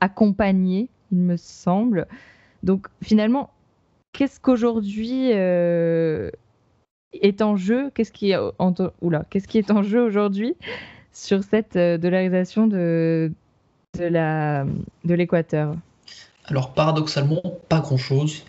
accompagnée, 0.00 0.90
il 1.12 1.20
me 1.20 1.38
semble. 1.38 2.06
Donc 2.62 2.88
finalement, 3.02 3.48
qu'est-ce 4.12 4.38
qu'aujourd'hui 4.38 5.32
euh, 5.32 6.30
est 7.14 7.40
en 7.40 7.56
jeu? 7.56 7.90
Qu'est-ce 7.94 8.12
qui 8.12 8.34
qu'est-ce 9.30 9.48
qui 9.48 9.56
est 9.56 9.70
en 9.70 9.82
jeu 9.82 10.02
aujourd'hui 10.02 10.56
sur 11.10 11.42
cette 11.42 11.78
dollarisation 11.78 12.66
de 12.66 13.32
de 13.98 15.14
l'Équateur? 15.14 15.74
Alors 16.44 16.74
paradoxalement, 16.74 17.40
pas 17.70 17.80
grand-chose. 17.80 18.44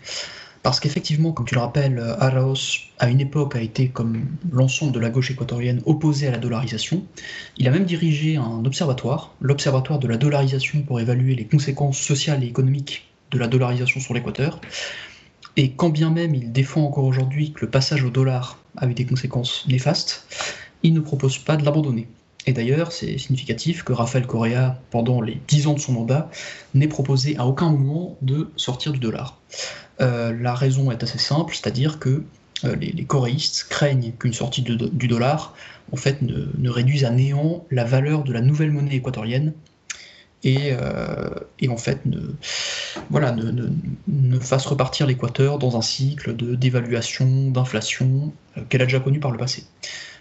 Parce 0.62 0.78
qu'effectivement, 0.78 1.32
comme 1.32 1.46
tu 1.46 1.56
le 1.56 1.60
rappelles, 1.60 1.98
Araos, 2.20 2.54
à 3.00 3.08
une 3.08 3.20
époque, 3.20 3.56
a 3.56 3.60
été, 3.60 3.88
comme 3.88 4.24
l'ensemble 4.52 4.92
de 4.92 5.00
la 5.00 5.10
gauche 5.10 5.30
équatorienne, 5.30 5.82
opposé 5.86 6.28
à 6.28 6.30
la 6.30 6.38
dollarisation. 6.38 7.04
Il 7.58 7.66
a 7.66 7.72
même 7.72 7.84
dirigé 7.84 8.36
un 8.36 8.64
observatoire, 8.64 9.34
l'Observatoire 9.40 9.98
de 9.98 10.06
la 10.06 10.16
dollarisation, 10.16 10.82
pour 10.82 11.00
évaluer 11.00 11.34
les 11.34 11.46
conséquences 11.46 11.98
sociales 11.98 12.44
et 12.44 12.46
économiques 12.46 13.08
de 13.32 13.38
la 13.38 13.48
dollarisation 13.48 13.98
sur 13.98 14.14
l'Équateur. 14.14 14.60
Et 15.56 15.72
quand 15.72 15.90
bien 15.90 16.10
même 16.10 16.34
il 16.34 16.52
défend 16.52 16.82
encore 16.82 17.04
aujourd'hui 17.04 17.52
que 17.52 17.62
le 17.62 17.70
passage 17.70 18.04
au 18.04 18.10
dollar 18.10 18.58
a 18.76 18.86
eu 18.86 18.94
des 18.94 19.04
conséquences 19.04 19.66
néfastes, 19.68 20.26
il 20.82 20.94
ne 20.94 21.00
propose 21.00 21.38
pas 21.38 21.56
de 21.56 21.64
l'abandonner. 21.64 22.08
Et 22.46 22.52
d'ailleurs, 22.52 22.90
c'est 22.90 23.18
significatif 23.18 23.84
que 23.84 23.92
Rafael 23.92 24.26
Correa, 24.26 24.80
pendant 24.90 25.20
les 25.20 25.40
dix 25.46 25.66
ans 25.66 25.74
de 25.74 25.78
son 25.78 25.92
mandat, 25.92 26.30
n'ait 26.74 26.88
proposé 26.88 27.36
à 27.36 27.46
aucun 27.46 27.70
moment 27.70 28.16
de 28.20 28.50
sortir 28.56 28.92
du 28.92 28.98
dollar. 28.98 29.38
Euh, 30.02 30.36
la 30.38 30.54
raison 30.54 30.90
est 30.90 31.02
assez 31.02 31.18
simple, 31.18 31.54
c'est-à-dire 31.54 31.98
que 31.98 32.24
euh, 32.64 32.76
les, 32.76 33.04
coréistes 33.04 33.66
craignent 33.68 34.12
qu'une 34.18 34.32
sortie 34.32 34.62
du 34.62 35.08
dollar 35.08 35.54
en 35.92 35.96
fait 35.96 36.22
ne, 36.22 36.68
réduise 36.68 37.04
à 37.04 37.10
néant 37.10 37.64
la 37.70 37.84
valeur 37.84 38.24
de 38.24 38.32
la 38.32 38.40
nouvelle 38.40 38.70
monnaie 38.70 38.96
équatorienne 38.96 39.52
et, 40.44 40.72
euh, 40.72 41.28
en 41.68 41.76
fait 41.76 42.04
ne, 42.06 42.18
voilà, 43.10 43.32
ne, 43.32 44.38
fasse 44.40 44.66
repartir 44.66 45.06
l'Équateur 45.06 45.58
dans 45.58 45.76
un 45.76 45.82
cycle 45.82 46.34
de 46.34 46.54
dévaluation, 46.56 47.50
d'inflation 47.50 48.32
qu'elle 48.68 48.82
a 48.82 48.86
déjà 48.86 49.00
connu 49.00 49.20
par 49.20 49.30
le 49.30 49.38
passé. 49.38 49.64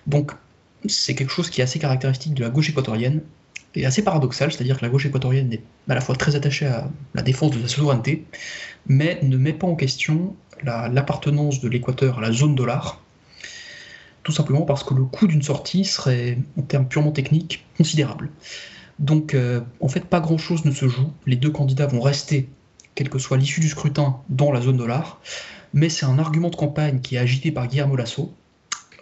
Donc 0.06 0.32
c'est 0.88 1.15
quelque 1.15 1.32
chose 1.32 1.50
qui 1.50 1.62
est 1.62 1.63
assez 1.63 1.80
caractéristique 1.80 2.34
de 2.34 2.44
la 2.44 2.50
gauche 2.50 2.70
équatorienne 2.70 3.22
et 3.76 3.86
assez 3.86 4.04
paradoxal, 4.04 4.52
c'est-à-dire 4.52 4.78
que 4.78 4.86
la 4.86 4.90
gauche 4.90 5.06
équatorienne 5.06 5.52
est 5.54 5.64
à 5.90 5.96
la 5.96 6.02
fois 6.02 6.16
très 6.16 6.36
attachée 6.36 6.66
à 6.66 6.90
la 7.14 7.22
défense 7.22 7.52
de 7.52 7.62
sa 7.62 7.68
souveraineté, 7.68 8.26
mais 8.88 9.20
ne 9.24 9.38
met 9.38 9.54
pas 9.54 9.68
en 9.68 9.76
question 9.76 10.36
l'appartenance 10.64 11.60
de 11.62 11.70
l'Équateur 11.70 12.20
à 12.20 12.22
la 12.22 12.32
zone 12.32 12.56
dollar, 12.56 13.02
tout 14.24 14.32
simplement 14.32 14.62
parce 14.62 14.84
que 14.84 14.94
le 14.94 15.04
coût 15.04 15.28
d'une 15.28 15.42
sortie 15.42 15.86
serait, 15.86 16.38
en 16.58 16.62
termes 16.62 16.88
purement 16.88 17.12
techniques, 17.12 17.66
considérable. 17.78 18.30
Donc, 19.00 19.34
euh, 19.34 19.62
en 19.80 19.88
fait, 19.88 20.02
pas 20.02 20.20
grand-chose 20.20 20.64
ne 20.66 20.72
se 20.72 20.88
joue. 20.88 21.12
Les 21.26 21.36
deux 21.36 21.50
candidats 21.50 21.88
vont 21.88 22.02
rester, 22.02 22.48
quelle 22.94 23.10
que 23.10 23.18
soit 23.18 23.38
l'issue 23.38 23.62
du 23.62 23.70
scrutin, 23.70 24.18
dans 24.30 24.52
la 24.52 24.62
zone 24.62 24.78
dollar, 24.78 25.20
mais 25.74 25.90
c'est 25.90 26.06
un 26.06 26.20
argument 26.20 26.50
de 26.50 26.56
campagne 26.56 27.00
qui 27.00 27.16
est 27.16 27.20
agité 27.20 27.52
par 27.52 27.68
Guillermo 27.68 27.96
Lasso 27.96 28.34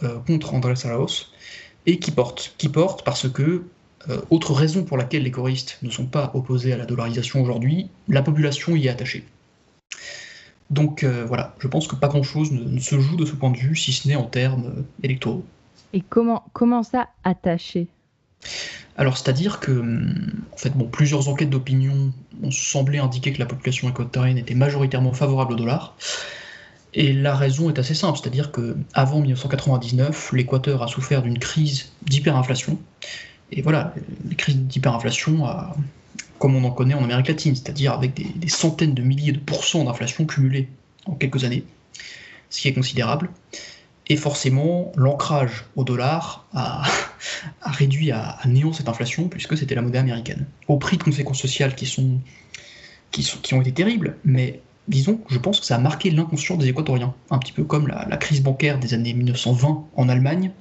euh, 0.04 0.20
contre 0.20 0.54
Andrés 0.54 0.76
Arauz 0.86 1.32
et 1.86 2.00
qui 2.00 2.12
porte. 2.12 2.54
Qui 2.58 2.70
porte 2.70 3.04
parce 3.04 3.28
que 3.28 3.66
euh, 4.10 4.22
autre 4.30 4.54
raison 4.54 4.84
pour 4.84 4.98
laquelle 4.98 5.24
les 5.24 5.32
choristes 5.32 5.78
ne 5.82 5.90
sont 5.90 6.06
pas 6.06 6.32
opposés 6.34 6.72
à 6.72 6.78
la 6.78 6.86
dollarisation 6.86 7.42
aujourd'hui, 7.42 7.90
la 8.08 8.22
population 8.22 8.76
y 8.76 8.88
est 8.88 8.90
attachée. 8.90 9.26
Donc 10.70 11.04
euh, 11.04 11.26
voilà, 11.26 11.56
je 11.60 11.68
pense 11.68 11.88
que 11.88 11.96
pas 11.96 12.08
grand-chose 12.08 12.52
ne, 12.52 12.80
se 12.80 13.00
joue 13.00 13.16
de 13.16 13.26
ce 13.26 13.34
point 13.34 13.50
de 13.50 13.58
vue, 13.58 13.76
si 13.76 13.92
ce 13.92 14.08
n'est 14.08 14.16
en 14.16 14.26
termes 14.26 14.66
euh, 14.68 14.82
électoraux. 15.04 15.44
Et 15.94 16.02
comment, 16.02 16.44
comment 16.54 16.84
ça 16.84 17.10
attaché? 17.24 17.88
Alors, 18.96 19.18
c'est-à-dire 19.18 19.60
que, 19.60 19.72
hum, 19.72 20.44
en 20.54 20.58
fait, 20.58 20.72
bon, 20.72 20.86
plusieurs 20.86 21.28
enquêtes 21.28 21.50
d'opinion 21.50 22.14
ont 22.44 22.52
semblé 22.52 23.00
indiquer 23.00 23.34
que 23.34 23.40
la 23.40 23.46
population 23.46 23.90
équatorienne 23.90 24.38
était 24.38 24.56
majoritairement 24.56 25.14
favorable 25.14 25.54
au 25.54 25.56
dollar. 25.56 25.96
Et 26.94 27.14
la 27.14 27.36
raison 27.36 27.70
est 27.70 27.80
assez 27.80 27.94
simple, 27.94 28.20
c'est-à-dire 28.22 28.52
que 28.52 28.76
avant 28.94 29.20
1999, 29.20 30.34
l'Équateur 30.34 30.82
a 30.82 30.88
souffert 30.88 31.22
d'une 31.22 31.38
crise 31.38 31.92
d'hyperinflation 32.04 32.80
et 33.52 33.62
voilà, 33.62 33.94
les 34.30 34.36
crises 34.36 34.58
d'hyperinflation, 34.58 35.46
comme 36.40 36.56
on 36.56 36.64
en 36.64 36.72
connaît 36.72 36.94
en 36.94 37.04
Amérique 37.04 37.28
latine, 37.28 37.56
c'est-à-dire 37.56 37.94
avec 37.94 38.14
des, 38.14 38.50
centaines 38.50 38.94
de 38.94 39.02
milliers 39.02 39.32
de 39.32 39.40
pourcents 39.40 39.84
d'inflation 39.84 40.26
cumulés 40.26 40.70
en 41.06 41.14
quelques 41.14 41.44
années, 41.44 41.64
ce 42.50 42.62
qui 42.62 42.68
est 42.68 42.74
considérable. 42.74 43.30
Et 44.08 44.16
forcément, 44.16 44.92
l'ancrage 44.96 45.66
au 45.76 45.84
dollar 45.84 46.46
a, 46.54 46.84
réduit 47.62 48.12
à, 48.12 48.40
néant 48.46 48.74
cette 48.74 48.90
inflation, 48.90 49.28
puisque 49.28 49.58
c'était 49.58 49.76
la 49.76 49.82
monnaie 49.82 50.00
américaine. 50.00 50.48
Au 50.68 50.78
prix 50.78 50.98
de 50.98 51.04
conséquences 51.04 51.40
sociales 51.40 51.76
qui, 51.76 51.86
sont, 51.86 52.20
qui, 53.12 53.54
ont 53.54 53.62
été 53.62 53.72
terribles, 53.72 54.18
mais 54.24 54.62
disons, 54.88 55.20
je 55.30 55.38
pense 55.38 55.60
que 55.60 55.66
ça 55.66 55.76
a 55.76 55.80
marqué 55.80 56.10
l'inconscient 56.10 56.58
des 56.58 56.70
Équatoriens, 56.70 57.14
un 57.30 57.38
petit 57.38 57.52
peu 57.52 57.64
comme 57.64 57.88
la, 57.88 58.18
crise 58.18 58.42
bancaire 58.42 58.80
des 58.80 58.94
années 58.94 59.14
1920 59.14 59.86
en 59.96 60.10
Allemagne, 60.10 60.52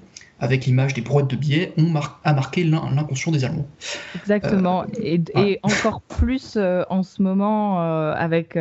avec 0.40 0.66
l'image 0.66 0.94
des 0.94 1.00
brouettes 1.00 1.28
de 1.28 1.36
billets, 1.36 1.72
ont 1.76 1.92
a 2.24 2.32
marqué 2.32 2.64
l'inconscient 2.64 3.32
des 3.32 3.44
Allemands. 3.44 3.66
Exactement, 4.14 4.82
euh, 4.82 5.18
et, 5.36 5.58
encore 5.62 6.00
plus 6.02 6.54
euh, 6.56 6.84
en 6.90 7.02
ce 7.02 7.22
moment 7.22 7.82
euh, 7.82 8.12
avec, 8.14 8.56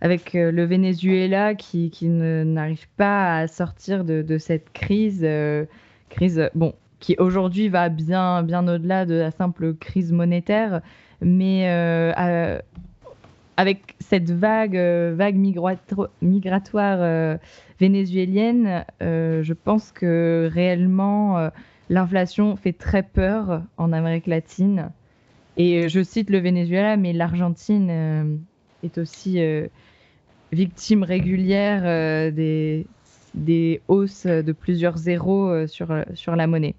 avec 0.00 0.32
le 0.34 0.64
Venezuela 0.64 1.54
qui, 1.54 1.90
qui 1.90 2.08
n'arrive 2.08 2.86
pas 2.96 3.38
à 3.38 3.48
sortir 3.48 4.04
de, 4.04 4.38
cette 4.38 4.72
crise 4.72 5.26
crise, 6.08 6.50
bon, 6.54 6.74
qui 7.00 7.16
aujourd'hui 7.18 7.68
va 7.68 7.88
bien, 7.88 8.42
bien 8.42 8.66
au-delà 8.66 9.04
de 9.04 9.14
la 9.14 9.30
simple 9.30 9.74
crise 9.74 10.12
monétaire, 10.12 10.80
mais 11.20 11.66
avec 13.58 13.96
cette 13.98 14.30
vague, 14.30 14.76
vague 14.76 15.36
migratoire 16.22 17.38
vénézuélienne, 17.78 18.84
je 19.00 19.52
pense 19.52 19.92
que 19.92 20.48
réellement 20.50 21.50
l'inflation 21.90 22.56
fait 22.56 22.72
très 22.72 23.02
peur 23.02 23.62
en 23.76 23.92
Amérique 23.92 24.28
latine. 24.28 24.90
Et 25.56 25.88
je 25.88 26.02
cite 26.02 26.30
le 26.30 26.38
Venezuela, 26.38 26.96
mais 26.96 27.12
l'Argentine 27.12 28.38
est 28.84 28.96
aussi 28.96 29.40
victime 30.52 31.02
régulière 31.02 31.82
euh, 31.84 32.30
des, 33.34 33.80
hausses 33.88 34.26
de 34.26 34.52
plusieurs 34.52 34.96
zéros 34.96 35.48
euh, 35.48 35.66
sur, 35.66 36.36
la 36.36 36.46
monnaie. 36.46 36.74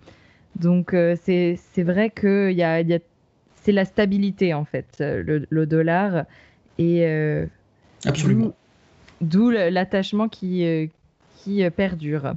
Donc 0.56 0.94
euh, 0.94 1.16
c'est 1.16 1.84
vrai 1.84 2.10
que 2.10 2.54
c'est 3.56 3.72
la 3.72 3.86
stabilité 3.86 4.54
en 4.54 4.66
fait, 4.66 4.98
le 5.00 5.66
dollar. 5.66 6.26
Et 6.80 7.06
Absolument. 8.06 8.56
D'où 9.22 9.52
l'attachement 9.52 10.30
qui, 10.30 10.90
qui 11.38 11.70
perdure. 11.70 12.34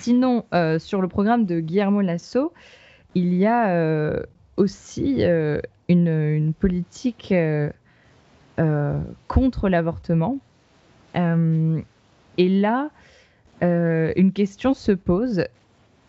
Sinon, 0.00 0.44
sur 0.78 1.00
le 1.00 1.08
programme 1.08 1.44
de 1.44 1.60
Guillermo 1.60 2.00
Lasso, 2.00 2.52
il 3.14 3.34
y 3.34 3.46
a 3.46 4.16
aussi 4.56 5.22
une, 5.88 6.08
une, 6.08 6.54
politique 6.54 7.32
euh, 8.60 9.00
contre 9.26 9.68
l'avortement. 9.68 10.38
Euh, 11.16 11.80
et 12.38 12.48
là, 12.48 12.90
euh, 13.64 14.12
une 14.14 14.32
question 14.32 14.74
se 14.74 14.92
pose. 14.92 15.44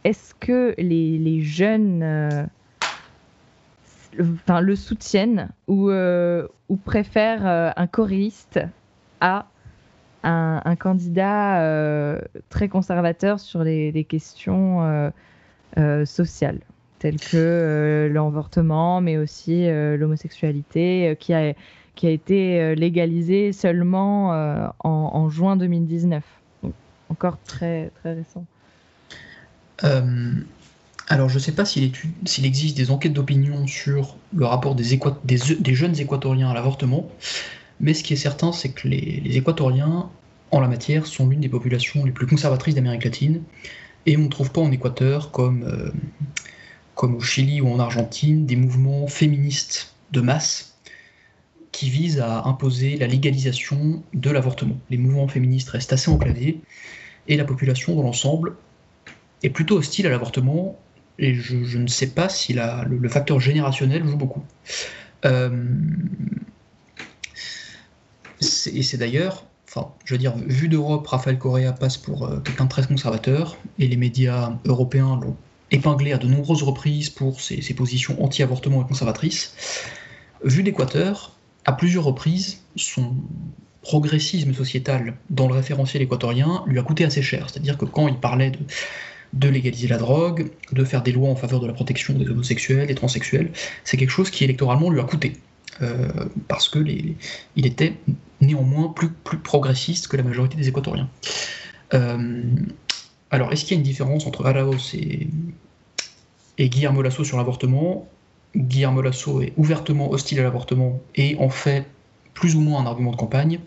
Est-ce 0.04 0.36
que 0.36 0.76
les, 0.78 1.42
jeunes 1.42 2.48
enfin, 4.20 4.62
le 4.62 4.76
soutiennent 4.76 5.50
ou, 5.68 5.92
ou 5.92 6.76
préfèrent 6.78 7.74
un 7.76 7.88
choréiste 7.88 8.60
à 9.22 9.48
un, 10.24 10.76
candidat 10.76 12.20
très 12.50 12.68
conservateur 12.68 13.40
sur 13.40 13.64
les, 13.64 14.06
questions 14.08 15.12
sociales 16.06 16.60
telles 17.00 17.20
que 17.20 18.10
l'avortement, 18.12 19.02
mais 19.02 19.18
aussi 19.18 19.68
l'homosexualité, 19.68 21.18
qui 21.96 22.08
a 22.08 22.10
été 22.10 22.62
euh, 22.62 22.76
légalisé 22.76 23.52
seulement 23.54 24.34
euh, 24.34 24.68
en, 24.80 25.30
juin 25.30 25.56
2019. 25.56 26.24
Donc, 26.64 26.74
encore 27.10 27.38
très, 27.44 27.92
très 28.02 28.14
récent. 28.14 28.46
Euh, 31.10 31.14
alors, 31.14 31.30
je 31.30 31.36
ne 31.36 31.40
sais 31.40 31.52
pas 31.52 31.66
s'il, 31.66 31.92
existe 32.44 32.78
des 32.78 32.92
enquêtes 32.92 33.14
d'opinion 33.14 33.68
sur 33.68 34.18
le 34.34 34.46
rapport 34.46 34.76
des, 34.76 35.76
jeunes 35.76 36.00
équatoriens 36.00 36.50
à 36.50 36.54
l'avortement, 36.54 37.10
mais 37.80 37.94
ce 37.94 38.04
qui 38.04 38.14
est 38.14 38.18
certain, 38.18 38.52
c'est 38.52 38.70
que 38.70 38.88
les, 38.88 39.38
équatoriens, 39.38 40.10
en 40.52 40.60
la 40.60 40.68
matière, 40.68 41.06
sont 41.06 41.28
l'une 41.28 41.42
des 41.42 41.50
populations 41.50 42.06
les 42.06 42.12
plus 42.12 42.28
conservatrices 42.28 42.76
d'Amérique 42.76 43.04
latine, 43.04 43.42
et 44.06 44.18
on 44.18 44.22
ne 44.22 44.30
trouve 44.30 44.52
pas 44.52 44.62
en 44.62 44.72
Équateur, 44.72 45.32
comme, 45.32 45.92
comme 46.94 47.16
au 47.16 47.22
Chili 47.22 47.60
ou 47.62 47.70
en 47.70 47.80
Argentine, 47.80 48.46
des 48.46 48.56
mouvements 48.56 49.08
féministes 49.08 49.96
de 50.12 50.22
masse 50.22 50.76
qui 51.72 51.90
vise 51.90 52.22
à 52.22 52.44
imposer 52.46 52.96
la 52.96 53.08
légalisation 53.08 54.02
de 54.14 54.30
l'avortement. 54.30 54.78
Les 54.90 54.98
mouvements 54.98 55.28
féministes 55.28 55.70
restent 55.70 55.92
assez 55.92 56.10
enclavés 56.10 56.62
et 57.28 57.36
la 57.36 57.44
population 57.44 57.96
dans 57.96 58.04
l'ensemble 58.04 58.56
est 59.44 59.50
plutôt 59.50 59.78
hostile 59.78 60.08
à 60.08 60.10
l'avortement 60.10 60.80
et 61.18 61.34
je, 61.34 61.78
ne 61.78 61.88
sais 61.88 62.08
pas 62.08 62.30
si 62.30 62.54
le, 62.54 63.10
facteur 63.10 63.40
générationnel 63.40 64.06
joue 64.06 64.18
beaucoup. 64.18 64.44
Euh, 65.26 65.66
et 68.42 68.84
c'est 68.84 68.98
d'ailleurs, 68.98 69.46
enfin, 69.68 69.92
je 70.04 70.14
veux 70.14 70.18
dire, 70.18 70.36
vu 70.38 70.68
d'Europe, 70.68 71.08
Raphaël 71.08 71.38
Correa 71.38 71.72
passe 71.72 71.98
pour 71.98 72.26
euh, 72.26 72.40
quelqu'un 72.40 72.66
de 72.66 72.70
très 72.70 72.86
conservateur 72.86 73.58
et 73.80 73.88
les 73.88 73.98
médias 73.98 74.54
européens 74.66 75.20
l'ont 75.22 75.38
épinglé 75.72 76.12
à 76.12 76.18
de 76.18 76.28
nombreuses 76.28 76.64
reprises 76.64 77.10
pour 77.10 77.42
ses, 77.42 77.62
ses 77.62 77.74
positions 77.74 78.22
anti-avortement 78.24 78.84
et 78.84 78.88
conservatrices. 78.88 79.56
Vu 80.44 80.64
d'Équateur, 80.64 81.32
à 81.64 81.74
plusieurs 81.74 82.04
reprises, 82.04 82.62
son 82.76 83.16
progressisme 83.82 84.54
sociétal 84.54 85.16
dans 85.30 85.48
le 85.48 85.54
référentiel 85.54 86.04
équatorien 86.04 86.64
lui 86.68 86.80
a 86.80 86.84
coûté 86.84 87.06
assez 87.06 87.22
cher. 87.22 87.50
C'est-à-dire 87.50 87.78
que 87.78 87.86
quand 87.86 88.08
il 88.08 88.18
parlait 88.18 88.52
de, 88.52 88.60
légaliser 89.34 89.88
la 89.88 89.98
drogue, 89.98 90.52
de 90.72 90.84
faire 90.84 91.04
des 91.04 91.12
lois 91.12 91.30
en 91.30 91.36
faveur 91.36 91.60
de 91.60 91.68
la 91.68 91.74
protection 91.74 92.14
des 92.14 92.28
homosexuels, 92.28 92.88
des 92.88 92.96
transsexuels, 92.96 93.52
c'est 93.84 93.98
quelque 93.98 94.10
chose 94.10 94.30
qui 94.30 94.44
électoralement 94.44 94.90
lui 94.90 95.00
a 95.00 95.04
coûté. 95.04 95.34
Euh, 95.82 96.08
parce 96.48 96.70
que 96.70 96.80
il 96.80 97.66
était 97.66 97.96
néanmoins 98.40 98.90
plus, 98.90 99.10
progressiste 99.44 100.08
que 100.08 100.16
la 100.16 100.24
majorité 100.24 100.56
des 100.56 100.70
équatoriens. 100.70 101.10
Euh, 101.94 102.42
alors, 103.32 103.52
est-ce 103.52 103.66
qu'il 103.66 103.72
y 103.72 103.76
a 103.76 103.78
une 103.78 103.84
différence 103.84 104.26
entre 104.26 104.46
Araos 104.46 104.94
et, 104.94 105.28
et 106.58 106.70
Guillermo 106.70 107.02
Lasso 107.02 107.24
sur 107.24 107.38
l'avortement? 107.38 108.08
Guillermo 108.56 109.02
Lasso 109.02 109.42
est 109.42 109.54
ouvertement 109.58 110.12
hostile 110.12 110.40
à 110.40 110.44
l'avortement 110.44 111.02
et 111.16 111.36
en 111.40 111.50
fait 111.50 111.86
plus 112.34 112.56
ou 112.56 112.62
moins 112.62 112.82
un 112.82 112.86
argument 112.86 113.12
de 113.12 113.18
campagne. 113.18 113.60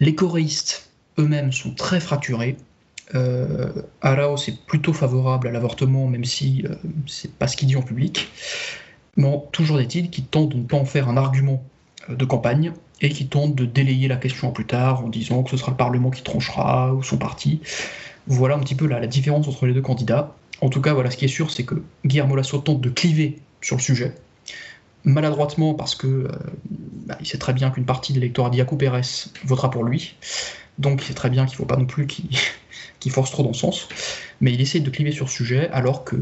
Les 0.00 0.14
choréistes 0.14 0.90
eux-mêmes 1.18 1.52
sont 1.52 1.74
très 1.74 2.00
fracturés. 2.00 2.56
Euh, 3.14 3.70
Araos 4.00 4.36
est 4.48 4.64
plutôt 4.66 4.92
favorable 4.92 5.48
à 5.48 5.50
l'avortement, 5.50 6.06
même 6.06 6.24
si 6.24 6.64
euh, 6.64 6.74
c'est 7.06 7.32
pas 7.32 7.46
ce 7.46 7.56
qu'il 7.56 7.68
dit 7.68 7.76
en 7.76 7.82
public. 7.82 8.30
Mais 9.16 9.38
toujours 9.52 9.80
est-il 9.80 10.10
qu'il 10.10 10.24
tente 10.24 10.50
de 10.50 10.56
ne 10.56 10.62
pas 10.62 10.76
en 10.76 10.84
faire 10.84 11.08
un 11.08 11.16
argument 11.16 11.62
euh, 12.08 12.14
de 12.14 12.24
campagne 12.24 12.72
et 13.00 13.10
qui 13.10 13.26
tente 13.26 13.54
de 13.54 13.64
délayer 13.64 14.08
la 14.08 14.16
question 14.16 14.52
plus 14.52 14.66
tard 14.66 15.04
en 15.04 15.08
disant 15.08 15.42
que 15.42 15.50
ce 15.50 15.56
sera 15.56 15.72
le 15.72 15.76
Parlement 15.76 16.10
qui 16.10 16.22
tranchera 16.22 16.94
ou 16.94 17.02
son 17.02 17.18
parti. 17.18 17.60
Voilà 18.26 18.54
un 18.54 18.60
petit 18.60 18.76
peu 18.76 18.86
la, 18.86 19.04
différence 19.06 19.48
entre 19.48 19.66
les 19.66 19.74
deux 19.74 19.82
candidats. 19.82 20.34
En 20.60 20.68
tout 20.68 20.80
cas, 20.80 20.94
voilà, 20.94 21.10
ce 21.10 21.16
qui 21.16 21.24
est 21.24 21.28
sûr, 21.28 21.50
c'est 21.50 21.64
que 21.64 21.82
Guillermo 22.06 22.36
Lasso 22.36 22.58
tente 22.58 22.80
de 22.80 22.90
cliver 22.90 23.40
sur 23.60 23.76
le 23.76 23.82
sujet. 23.82 24.14
Maladroitement 25.04 25.74
parce 25.74 25.96
que 25.96 26.06
euh, 26.06 26.28
bah, 27.06 27.16
il 27.20 27.26
sait 27.26 27.38
très 27.38 27.52
bien 27.52 27.70
qu'une 27.70 27.84
partie 27.84 28.12
de 28.12 28.20
l'électorat 28.20 28.50
d'Iaco 28.50 28.76
Pérez 28.76 29.02
votera 29.44 29.68
pour 29.68 29.82
lui. 29.82 30.14
Donc 30.78 31.02
il 31.02 31.06
sait 31.06 31.14
très 31.14 31.28
bien 31.28 31.44
qu'il 31.44 31.54
ne 31.54 31.58
faut 31.58 31.66
pas 31.66 31.76
non 31.76 31.86
plus 31.86 32.06
qu'il 32.06 32.28
force 33.10 33.30
trop 33.30 33.42
dans 33.42 33.50
le 33.50 33.54
sens. 33.54 33.88
Mais 34.40 34.52
il 34.52 34.60
essaie 34.60 34.80
de 34.80 34.90
cliver 34.90 35.12
sur 35.12 35.28
ce 35.28 35.36
sujet 35.36 35.68
alors 35.70 36.04
que 36.04 36.16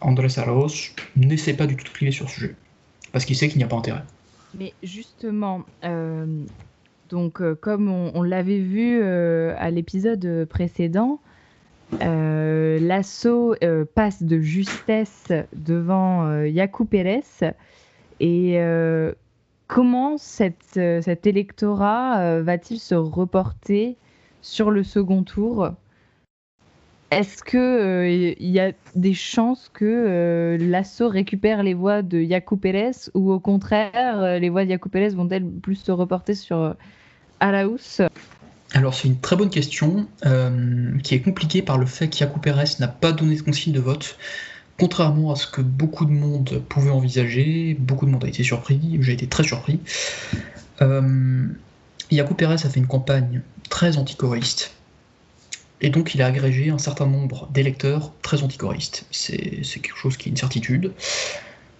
Andrés 0.00 0.38
Arauz 0.38 0.92
n'essaie 1.16 1.54
pas 1.54 1.66
du 1.66 1.76
tout 1.76 1.84
de 1.84 1.90
cliver 1.90 2.12
sur 2.12 2.28
ce 2.28 2.34
sujet. 2.34 2.54
Parce 3.12 3.24
qu'il 3.24 3.36
sait 3.36 3.48
qu'il 3.48 3.58
n'y 3.58 3.64
a 3.64 3.68
pas 3.68 3.76
intérêt. 3.76 4.02
Mais 4.58 4.72
justement, 4.82 5.62
euh, 5.84 6.26
donc 7.10 7.40
euh, 7.40 7.54
comme 7.54 7.88
on 7.88 8.22
l'avait 8.22 8.58
vu 8.58 9.02
à 9.02 9.70
l'épisode 9.70 10.46
précédent, 10.48 11.20
euh, 12.02 12.78
l'assaut 12.80 13.54
euh, 13.62 13.84
passe 13.94 14.22
de 14.22 14.40
justesse 14.40 15.32
devant 15.54 16.26
euh, 16.26 16.48
Yaku 16.48 16.84
Pérez. 16.84 17.22
Et 18.18 18.58
comment 19.66 20.16
cet 20.16 21.26
électorat 21.26 22.40
va-t-il 22.40 22.80
se 22.80 22.94
reporter 22.94 23.96
sur 24.40 24.70
le 24.70 24.82
second 24.82 25.22
tour? 25.22 25.72
Est-ce 27.10 27.44
qu'il 27.44 28.36
il 28.38 28.50
y 28.50 28.58
a 28.58 28.72
des 28.94 29.14
chances 29.14 29.70
que 29.72 30.56
l'assaut 30.60 31.08
récupère 31.08 31.62
les 31.62 31.74
voix 31.74 32.02
de 32.02 32.18
Yaku 32.18 32.56
Pérez 32.56 33.10
ou 33.14 33.30
au 33.30 33.38
contraire, 33.38 34.38
les 34.40 34.48
voix 34.48 34.64
de 34.64 34.70
Yaku 34.70 34.88
Pérez 34.88 35.10
vont-elles 35.10 35.46
plus 35.46 35.76
se 35.76 35.92
reporter 35.92 36.34
sur 36.34 36.74
Araous 37.40 38.00
alors 38.74 38.94
c'est 38.94 39.08
une 39.08 39.18
très 39.18 39.36
bonne 39.36 39.50
question 39.50 40.06
euh, 40.26 40.98
qui 41.02 41.14
est 41.14 41.20
compliquée 41.20 41.62
par 41.62 41.78
le 41.78 41.86
fait 41.86 42.08
qu'Yaku 42.08 42.40
Pérez 42.40 42.64
n'a 42.80 42.88
pas 42.88 43.12
donné 43.12 43.36
de 43.36 43.42
consigne 43.42 43.72
de 43.72 43.80
vote, 43.80 44.18
contrairement 44.78 45.32
à 45.32 45.36
ce 45.36 45.46
que 45.46 45.60
beaucoup 45.60 46.04
de 46.04 46.10
monde 46.10 46.62
pouvait 46.68 46.90
envisager. 46.90 47.76
Beaucoup 47.78 48.06
de 48.06 48.10
monde 48.10 48.24
a 48.24 48.28
été 48.28 48.42
surpris, 48.42 48.98
j'ai 49.00 49.12
été 49.12 49.28
très 49.28 49.44
surpris. 49.44 49.80
Euh, 50.82 51.46
Yaku 52.10 52.34
Pérez 52.34 52.54
a 52.54 52.68
fait 52.68 52.80
une 52.80 52.86
campagne 52.86 53.40
très 53.70 53.96
anticoréiste. 53.98 54.75
Et 55.80 55.90
donc 55.90 56.14
il 56.14 56.22
a 56.22 56.26
agrégé 56.26 56.70
un 56.70 56.78
certain 56.78 57.06
nombre 57.06 57.48
d'électeurs 57.52 58.12
très 58.22 58.42
anticoréistes. 58.42 59.06
C'est 59.10 59.62
quelque 59.80 59.96
chose 59.96 60.16
qui 60.16 60.28
est 60.28 60.30
une 60.30 60.36
certitude. 60.36 60.92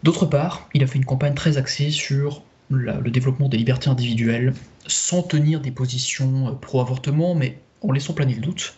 D'autre 0.02 0.26
part, 0.26 0.68
il 0.74 0.82
a 0.82 0.86
fait 0.86 0.98
une 0.98 1.04
campagne 1.04 1.34
très 1.34 1.56
axée 1.56 1.90
sur 1.90 2.42
le 2.70 3.10
développement 3.10 3.48
des 3.48 3.56
libertés 3.56 3.88
individuelles, 3.88 4.52
sans 4.86 5.22
tenir 5.22 5.60
des 5.60 5.70
positions 5.70 6.48
euh, 6.48 6.52
pro-avortement, 6.52 7.34
mais 7.34 7.58
en 7.82 7.92
laissant 7.92 8.12
planer 8.12 8.34
le 8.34 8.40
doute. 8.40 8.74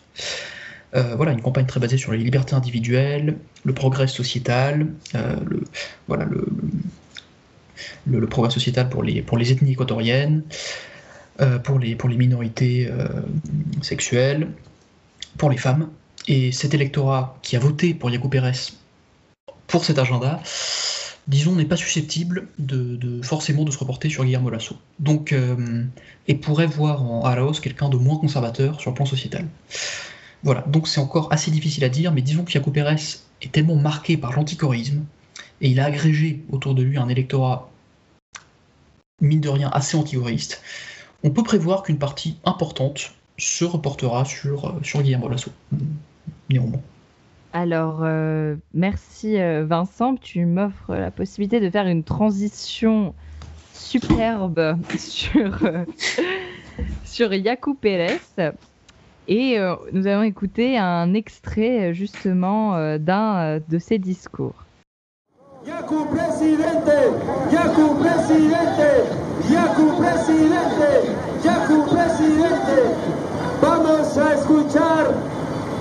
Euh, 0.95 1.15
voilà, 1.15 1.33
une 1.33 1.41
campagne 1.41 1.65
très 1.65 1.79
basée 1.79 1.97
sur 1.97 2.11
les 2.11 2.17
libertés 2.17 2.55
individuelles, 2.55 3.37
le 3.63 3.73
progrès 3.73 4.07
sociétal, 4.07 4.87
euh, 5.15 5.35
le, 5.45 5.63
voilà, 6.07 6.25
le, 8.05 8.27
progrès 8.27 8.51
sociétal 8.51 8.89
pour 8.89 9.03
les, 9.03 9.21
pour 9.21 9.37
les 9.37 9.51
ethnies 9.51 9.73
équatoriennes, 9.73 10.43
pour, 11.63 11.79
les, 11.79 11.95
pour 11.95 12.09
les 12.09 12.17
minorités 12.17 12.89
sexuelles, 13.81 14.49
pour 15.39 15.49
les 15.49 15.57
femmes, 15.57 15.89
Et 16.27 16.51
cet 16.51 16.75
électorat 16.75 17.39
qui 17.41 17.55
a 17.55 17.59
voté 17.59 17.95
pour 17.95 18.11
Yacoub 18.11 18.29
Pérez 18.29 18.73
pour 19.67 19.85
cet 19.85 19.97
agenda, 19.97 20.41
disons, 21.27 21.55
n'est 21.55 21.65
pas 21.65 21.77
susceptible 21.77 22.49
de, 22.59 23.21
forcément 23.23 23.63
de 23.63 23.71
se 23.71 23.77
reporter 23.77 24.09
sur 24.09 24.25
Guillermo 24.25 24.49
Lasso. 24.49 24.75
Donc, 24.99 25.31
euh, 25.31 25.85
et 26.27 26.35
pourrait 26.35 26.67
voir 26.67 27.03
en 27.03 27.23
Arauz 27.23 27.61
quelqu'un 27.61 27.87
de 27.87 27.97
moins 27.97 28.17
conservateur 28.17 28.81
sur 28.81 28.91
le 28.91 28.95
plan 28.95 29.05
sociétal. 29.05 29.47
Voilà, 30.43 30.61
donc 30.67 30.87
c'est 30.87 30.99
encore 30.99 31.31
assez 31.31 31.51
difficile 31.51 31.85
à 31.85 31.89
dire, 31.89 32.11
mais 32.11 32.21
disons 32.21 32.43
que 32.43 32.51
Yacoub 32.51 32.71
Pérez 32.71 32.97
est 33.41 33.51
tellement 33.51 33.75
marqué 33.75 34.17
par 34.17 34.33
l'anticorisme, 34.33 35.05
et 35.61 35.69
il 35.69 35.79
a 35.79 35.85
agrégé 35.85 36.43
autour 36.51 36.75
de 36.75 36.83
lui 36.83 36.97
un 36.97 37.07
électorat, 37.07 37.71
mine 39.21 39.41
de 39.41 39.49
rien, 39.49 39.69
assez 39.69 39.95
anticoriste, 39.95 40.61
on 41.23 41.31
peut 41.31 41.43
prévoir 41.43 41.83
qu'une 41.83 41.97
partie 41.97 42.37
importante 42.43 43.13
se 43.39 43.65
reportera 43.65 44.25
sur, 44.25 44.65
euh, 44.65 44.71
sur 44.83 45.01
Guillermo 45.01 45.29
Lasso, 45.29 45.51
néanmoins. 46.49 46.81
Alors, 47.53 48.01
euh, 48.03 48.55
merci 48.73 49.39
euh, 49.39 49.65
Vincent, 49.65 50.15
tu 50.15 50.45
m'offres 50.45 50.95
la 50.95 51.09
possibilité 51.09 51.59
de 51.59 51.69
faire 51.69 51.87
une 51.87 52.03
transition 52.03 53.15
superbe 53.73 54.77
sur, 54.97 55.57
sur 57.05 57.33
Yacoub 57.33 57.75
Pérez. 57.75 58.19
Et 59.27 59.59
nous 59.93 60.07
allons 60.07 60.23
écouter 60.23 60.79
un 60.79 61.13
extrait 61.13 61.93
justement 61.93 62.97
d'un 62.97 63.59
de 63.59 63.77
ses 63.77 63.99
discours. 63.99 64.55
Yaku 65.67 66.05
presidente, 66.05 66.89
Yaku 67.51 67.95
presidente, 67.99 68.89
Yaku 69.51 69.85
presidente, 70.01 71.45
Yaku 71.45 71.83
presidente. 71.83 73.28
Vamos 73.61 74.17
a 74.17 74.33
escuchar 74.35 75.13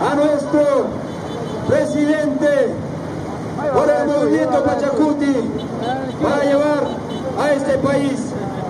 a 0.01 0.15
nuestro 0.15 0.89
presidente 1.69 2.75
por 3.73 3.89
el 3.91 4.07
movimiento 4.07 4.65
Pachacuti 4.65 5.35
para 6.23 6.45
llevar 6.45 6.89
a 7.39 7.53
este 7.53 7.79
país, 7.79 8.19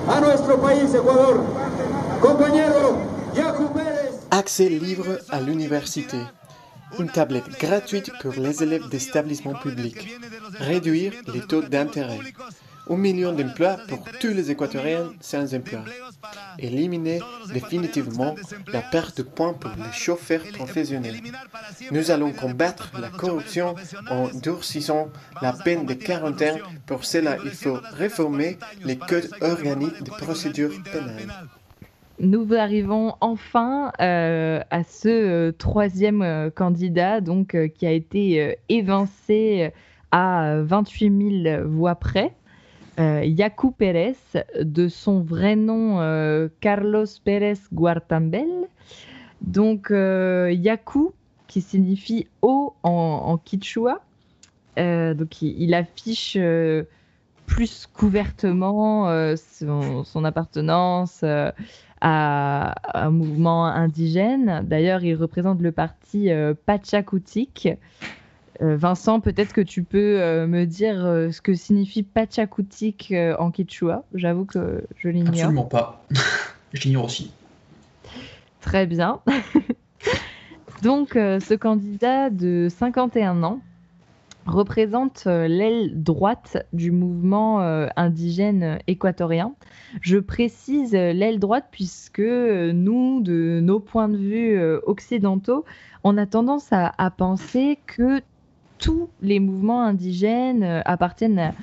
a 0.09 0.21
nuestro 0.21 0.61
país, 0.61 0.95
Ecuador. 0.95 1.41
Compañero 2.21 2.99
Yaku 3.35 3.73
Pérez. 3.73 4.27
Accès 4.31 4.69
libre 4.69 5.19
à 5.31 5.41
l'université. 5.41 6.19
Une 6.99 7.09
tablette 7.09 7.59
gratuite 7.59 8.11
pour 8.21 8.33
les 8.35 8.63
élèves 8.63 8.89
d'établissements 8.89 9.55
publics. 9.55 10.19
Réduire 10.59 11.13
les 11.33 11.41
taux 11.41 11.63
d'intérêt. 11.63 12.21
Un 12.91 12.97
million 12.97 13.33
d'emplois 13.33 13.77
pour 13.89 14.03
tous 14.21 14.29
les 14.29 14.51
Équatoriens 14.51 15.13
sans 15.21 15.55
emploi. 15.55 15.81
Éliminer 16.59 17.21
définitivement 17.53 18.35
la 18.73 18.81
perte 18.81 19.19
de 19.19 19.23
points 19.23 19.53
pour 19.53 19.71
les 19.77 19.93
chauffeurs 19.93 20.43
professionnels. 20.55 21.21
Nous 21.91 22.11
allons 22.11 22.33
combattre 22.33 22.93
la 23.01 23.11
corruption 23.11 23.75
en 24.11 24.29
durcissant 24.29 25.09
la 25.43 25.53
peine 25.53 25.87
de 25.87 25.95
quarantaine. 25.95 26.59
Pour 26.87 27.05
cela, 27.05 27.37
il 27.45 27.51
faut 27.51 27.79
réformer 27.93 28.59
les 28.85 28.97
codes 28.97 29.31
organiques 29.41 30.03
de 30.03 30.11
procédure 30.11 30.73
pénale 30.91 31.29
nous 32.21 32.53
arrivons 32.53 33.15
enfin 33.21 33.93
euh, 34.01 34.61
à 34.71 34.83
ce 34.83 35.09
euh, 35.09 35.53
troisième 35.53 36.23
euh, 36.23 36.51
candidat 36.51 37.21
donc, 37.21 37.57
qui 37.75 37.87
a 37.87 37.93
été 37.93 38.57
évincé 38.69 39.73
à 40.11 40.61
28 40.63 41.43
000 41.45 41.69
voix 41.69 41.95
près. 41.95 42.33
Yacu 42.99 43.73
Pérez, 43.73 44.17
de 44.61 44.89
son 44.89 45.21
vrai 45.21 45.57
nom 45.57 45.99
Carlos 46.61 47.07
Pérez 47.25 47.59
Guartambel. 47.73 48.49
Donc 49.41 49.91
Yacu, 49.91 51.11
qui 51.47 51.61
signifie 51.61 52.27
haut 52.43 52.75
en, 52.83 53.39
quichua. 53.45 54.01
donc 54.77 55.43
il, 55.43 55.75
affiche 55.75 56.37
plus 57.47 57.87
couvertement 57.87 59.09
son, 59.37 60.25
appartenance 60.25 61.25
à 62.01 62.75
un 62.95 63.11
mouvement 63.11 63.67
indigène. 63.67 64.63
D'ailleurs, 64.65 65.03
il 65.03 65.15
représente 65.15 65.61
le 65.61 65.73
parti 65.73 66.31
euh, 66.31 66.55
Pachakutik. 66.67 67.67
Euh, 67.67 67.75
Vincent, 68.61 69.21
peut-être 69.21 69.53
que 69.53 69.61
tu 69.61 69.85
peux 69.85 70.21
euh, 70.21 70.47
me 70.47 70.65
dire 70.65 70.97
ce 71.33 71.41
que 71.41 71.55
signifie 71.55 72.03
Pachakutik 72.03 73.15
en 73.39 73.51
Quichua. 73.51 74.05
J'avoue 74.15 74.45
que 74.45 74.85
je 74.97 75.09
l'ignore. 75.09 75.35
Absolument 75.35 75.65
pas. 75.65 76.05
je 76.73 76.83
l'ignore 76.83 77.05
aussi. 77.05 77.33
Très 78.61 78.87
bien. 78.87 79.21
Donc, 80.83 81.11
ce 81.15 81.55
candidat 81.55 82.31
de 82.31 82.69
51 82.71 83.43
ans 83.43 83.61
représente 84.47 85.25
l'aile 85.27 86.03
droite 86.03 86.67
du 86.73 86.91
mouvement 86.91 87.61
indigène 87.97 88.79
équatorien. 88.87 89.55
Je 90.01 90.19
précise 90.19 90.93
l'aile 90.93 91.39
droite 91.39 91.67
puisque 91.71 92.21
nous, 92.21 93.21
de 93.23 93.61
nos 93.63 93.81
points 93.81 94.09
de 94.09 94.17
vue 94.17 94.59
euh, 94.59 94.81
occidentaux, 94.87 95.65
on 96.05 96.17
a 96.17 96.27
tendance 96.27 96.69
à, 96.73 97.11
penser 97.11 97.79
que 97.87 98.21
tous 98.79 99.11
les 99.21 99.41
mouvements 99.41 99.83
indigènes 99.83 100.63
euh, 100.63 100.81
appartiennent 100.85 101.55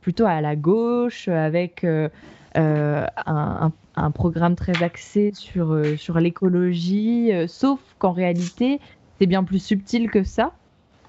plutôt 0.00 0.26
à 0.26 0.40
la 0.40 0.56
gauche, 0.56 1.28
avec 1.28 1.84
euh, 1.84 2.08
un, 2.56 3.72
programme 4.12 4.56
très 4.56 4.82
axé 4.82 5.30
sur, 5.34 5.74
l'écologie, 6.18 7.30
sauf 7.46 7.80
qu'en 7.98 8.12
réalité, 8.12 8.80
c'est 9.18 9.26
bien 9.26 9.44
plus 9.44 9.64
subtil 9.64 10.10
que 10.10 10.24
ça. 10.24 10.52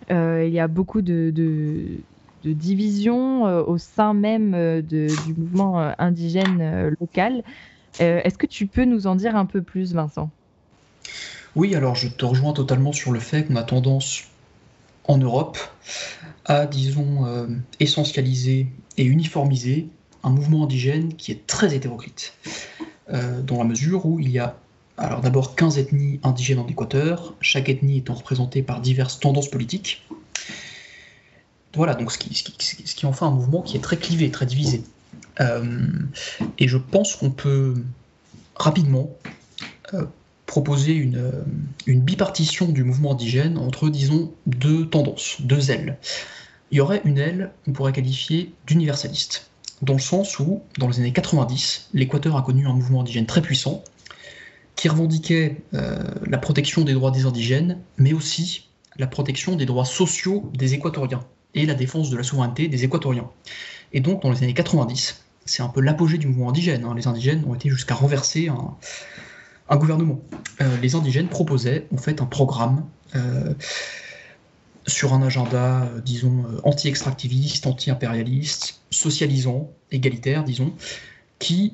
il 0.09 0.49
y 0.49 0.59
a 0.59 0.67
beaucoup 0.67 1.01
de, 1.01 1.31
de 1.31 2.03
euh, 2.45 3.63
au 3.65 3.77
sein 3.77 4.13
même 4.13 4.53
euh, 4.53 4.81
du 4.81 5.33
mouvement 5.33 5.81
euh, 5.81 5.91
indigène 5.97 6.95
local. 6.99 7.43
Est-ce 7.99 8.37
que 8.37 8.47
tu 8.47 8.67
peux 8.67 8.85
nous 8.85 9.07
en 9.07 9.15
dire 9.15 9.35
un 9.35 9.45
peu 9.45 9.61
plus, 9.61 9.93
Vincent? 9.93 10.31
Oui, 11.55 11.75
alors 11.75 11.95
je 11.95 12.07
te 12.07 12.23
rejoins 12.23 12.53
totalement 12.53 12.93
sur 12.93 13.11
le 13.11 13.19
fait 13.19 13.45
qu'on 13.45 13.57
a 13.57 13.63
tendance 13.63 14.28
en 15.09 15.17
Europe 15.17 15.57
à, 16.45 16.65
disons, 16.65 17.25
essentialiser 17.79 18.67
et 18.97 19.03
uniformiser 19.03 19.89
un 20.23 20.29
mouvement 20.29 20.63
indigène 20.63 21.13
qui 21.15 21.31
est 21.31 21.45
très 21.45 21.75
hétéroclite, 21.75 22.33
dans 23.09 23.57
la 23.57 23.65
mesure 23.65 24.05
où 24.05 24.19
il 24.19 24.29
y 24.29 24.39
a 24.39 24.55
alors 24.97 25.21
d'abord 25.21 25.55
15 25.55 25.77
ethnies 25.77 26.19
indigènes 26.23 26.59
en 26.59 26.67
Équateur, 26.67 27.33
chaque 27.41 27.69
ethnie 27.69 27.97
étant 27.97 28.13
représentée 28.13 28.61
par 28.61 28.81
diverses 28.81 29.19
tendances 29.19 29.49
politiques, 29.49 30.05
voilà, 31.75 31.95
donc 31.95 32.11
ce 32.11 32.17
qui, 32.17 32.33
ce, 32.35 32.43
qui, 32.43 33.05
un 33.05 33.31
mouvement 33.31 33.61
qui 33.61 33.77
est 33.77 33.81
très 33.81 33.97
clivé, 33.97 34.31
très 34.31 34.45
divisé. 34.45 34.83
Euh, 35.39 35.87
et 36.57 36.67
je 36.67 36.77
pense 36.77 37.15
qu'on 37.15 37.31
peut 37.31 37.75
rapidement 38.55 39.09
euh, 39.93 40.05
proposer 40.49 40.93
une, 40.93 41.31
une, 41.85 42.01
bipartition 42.01 42.69
du 42.69 42.83
mouvement 42.83 43.13
indigène 43.13 43.55
entre, 43.59 43.87
disons, 43.87 44.33
deux 44.47 44.89
tendances, 44.89 45.37
deux 45.41 45.69
ailes. 45.69 45.99
Il 46.71 46.79
y 46.79 46.81
aurait 46.81 47.03
une 47.05 47.19
aile 47.19 47.51
qu'on 47.63 47.71
pourrait 47.71 47.91
qualifier 47.93 48.51
d'universaliste, 48.65 49.51
dans 49.83 49.93
le 49.93 49.99
sens 49.99 50.39
où, 50.39 50.63
dans 50.79 50.87
les 50.87 50.99
années 50.99 51.13
90, 51.13 51.89
l'Équateur 51.93 52.35
a 52.35 52.41
connu 52.41 52.65
un 52.65 52.73
mouvement 52.73 53.01
indigène 53.01 53.27
très 53.27 53.43
puissant, 53.43 53.83
qui 54.75 54.89
revendiquait 54.89 55.57
euh, 55.75 56.01
la 56.25 56.39
protection 56.39 56.83
des 56.83 56.93
droits 56.93 57.11
des 57.11 57.27
indigènes, 57.27 57.77
mais 57.99 58.13
aussi 58.13 58.69
la 58.97 59.05
protection 59.05 59.55
des 59.55 59.67
droits 59.67 59.85
sociaux 59.85 60.49
des 60.55 60.73
Équatoriens 60.73 61.23
et 61.53 61.67
la 61.67 61.75
défense 61.75 62.09
de 62.09 62.17
la 62.17 62.23
souveraineté 62.23 62.67
des 62.67 62.83
Équatoriens. 62.85 63.29
Et 63.93 63.99
donc, 63.99 64.23
dans 64.23 64.31
les 64.31 64.41
années 64.41 64.55
90, 64.55 65.21
c'est 65.45 65.61
un 65.61 65.69
peu 65.69 65.81
l'apogée 65.81 66.17
du 66.17 66.25
mouvement 66.25 66.49
indigène. 66.49 66.85
Hein. 66.85 66.95
Les 66.95 67.05
indigènes 67.05 67.45
ont 67.47 67.53
été 67.53 67.69
jusqu'à 67.69 67.93
renverser 67.93 68.47
un, 68.47 68.73
gouvernement. 69.77 70.19
Euh, 70.61 70.77
les 70.81 70.95
indigènes 70.95 71.27
proposaient 71.27 71.87
en 71.93 71.97
fait 71.97 72.21
un 72.21 72.25
programme 72.25 72.85
euh, 73.15 73.53
sur 74.87 75.13
un 75.13 75.21
agenda, 75.21 75.83
euh, 75.83 76.01
disons, 76.01 76.45
anti-extractiviste, 76.63 77.67
anti-impérialiste, 77.67 78.81
socialisant, 78.89 79.71
égalitaire, 79.91 80.43
disons, 80.43 80.73
qui, 81.37 81.73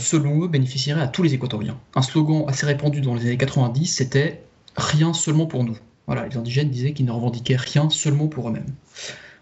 selon 0.00 0.42
eux, 0.42 0.48
bénéficierait 0.48 1.00
à 1.00 1.06
tous 1.06 1.22
les 1.22 1.34
Équatoriens. 1.34 1.78
Un 1.94 2.02
slogan 2.02 2.44
assez 2.48 2.66
répandu 2.66 3.00
dans 3.00 3.14
les 3.14 3.26
années 3.26 3.36
90, 3.36 3.86
c'était 3.86 4.42
Rien 4.78 5.12
seulement 5.12 5.46
pour 5.46 5.64
nous. 5.64 5.76
Voilà, 6.06 6.26
les 6.28 6.36
indigènes 6.36 6.70
disaient 6.70 6.92
qu'ils 6.92 7.04
ne 7.04 7.10
revendiquaient 7.10 7.56
rien 7.56 7.90
seulement 7.90 8.28
pour 8.28 8.48
eux-mêmes. 8.48 8.72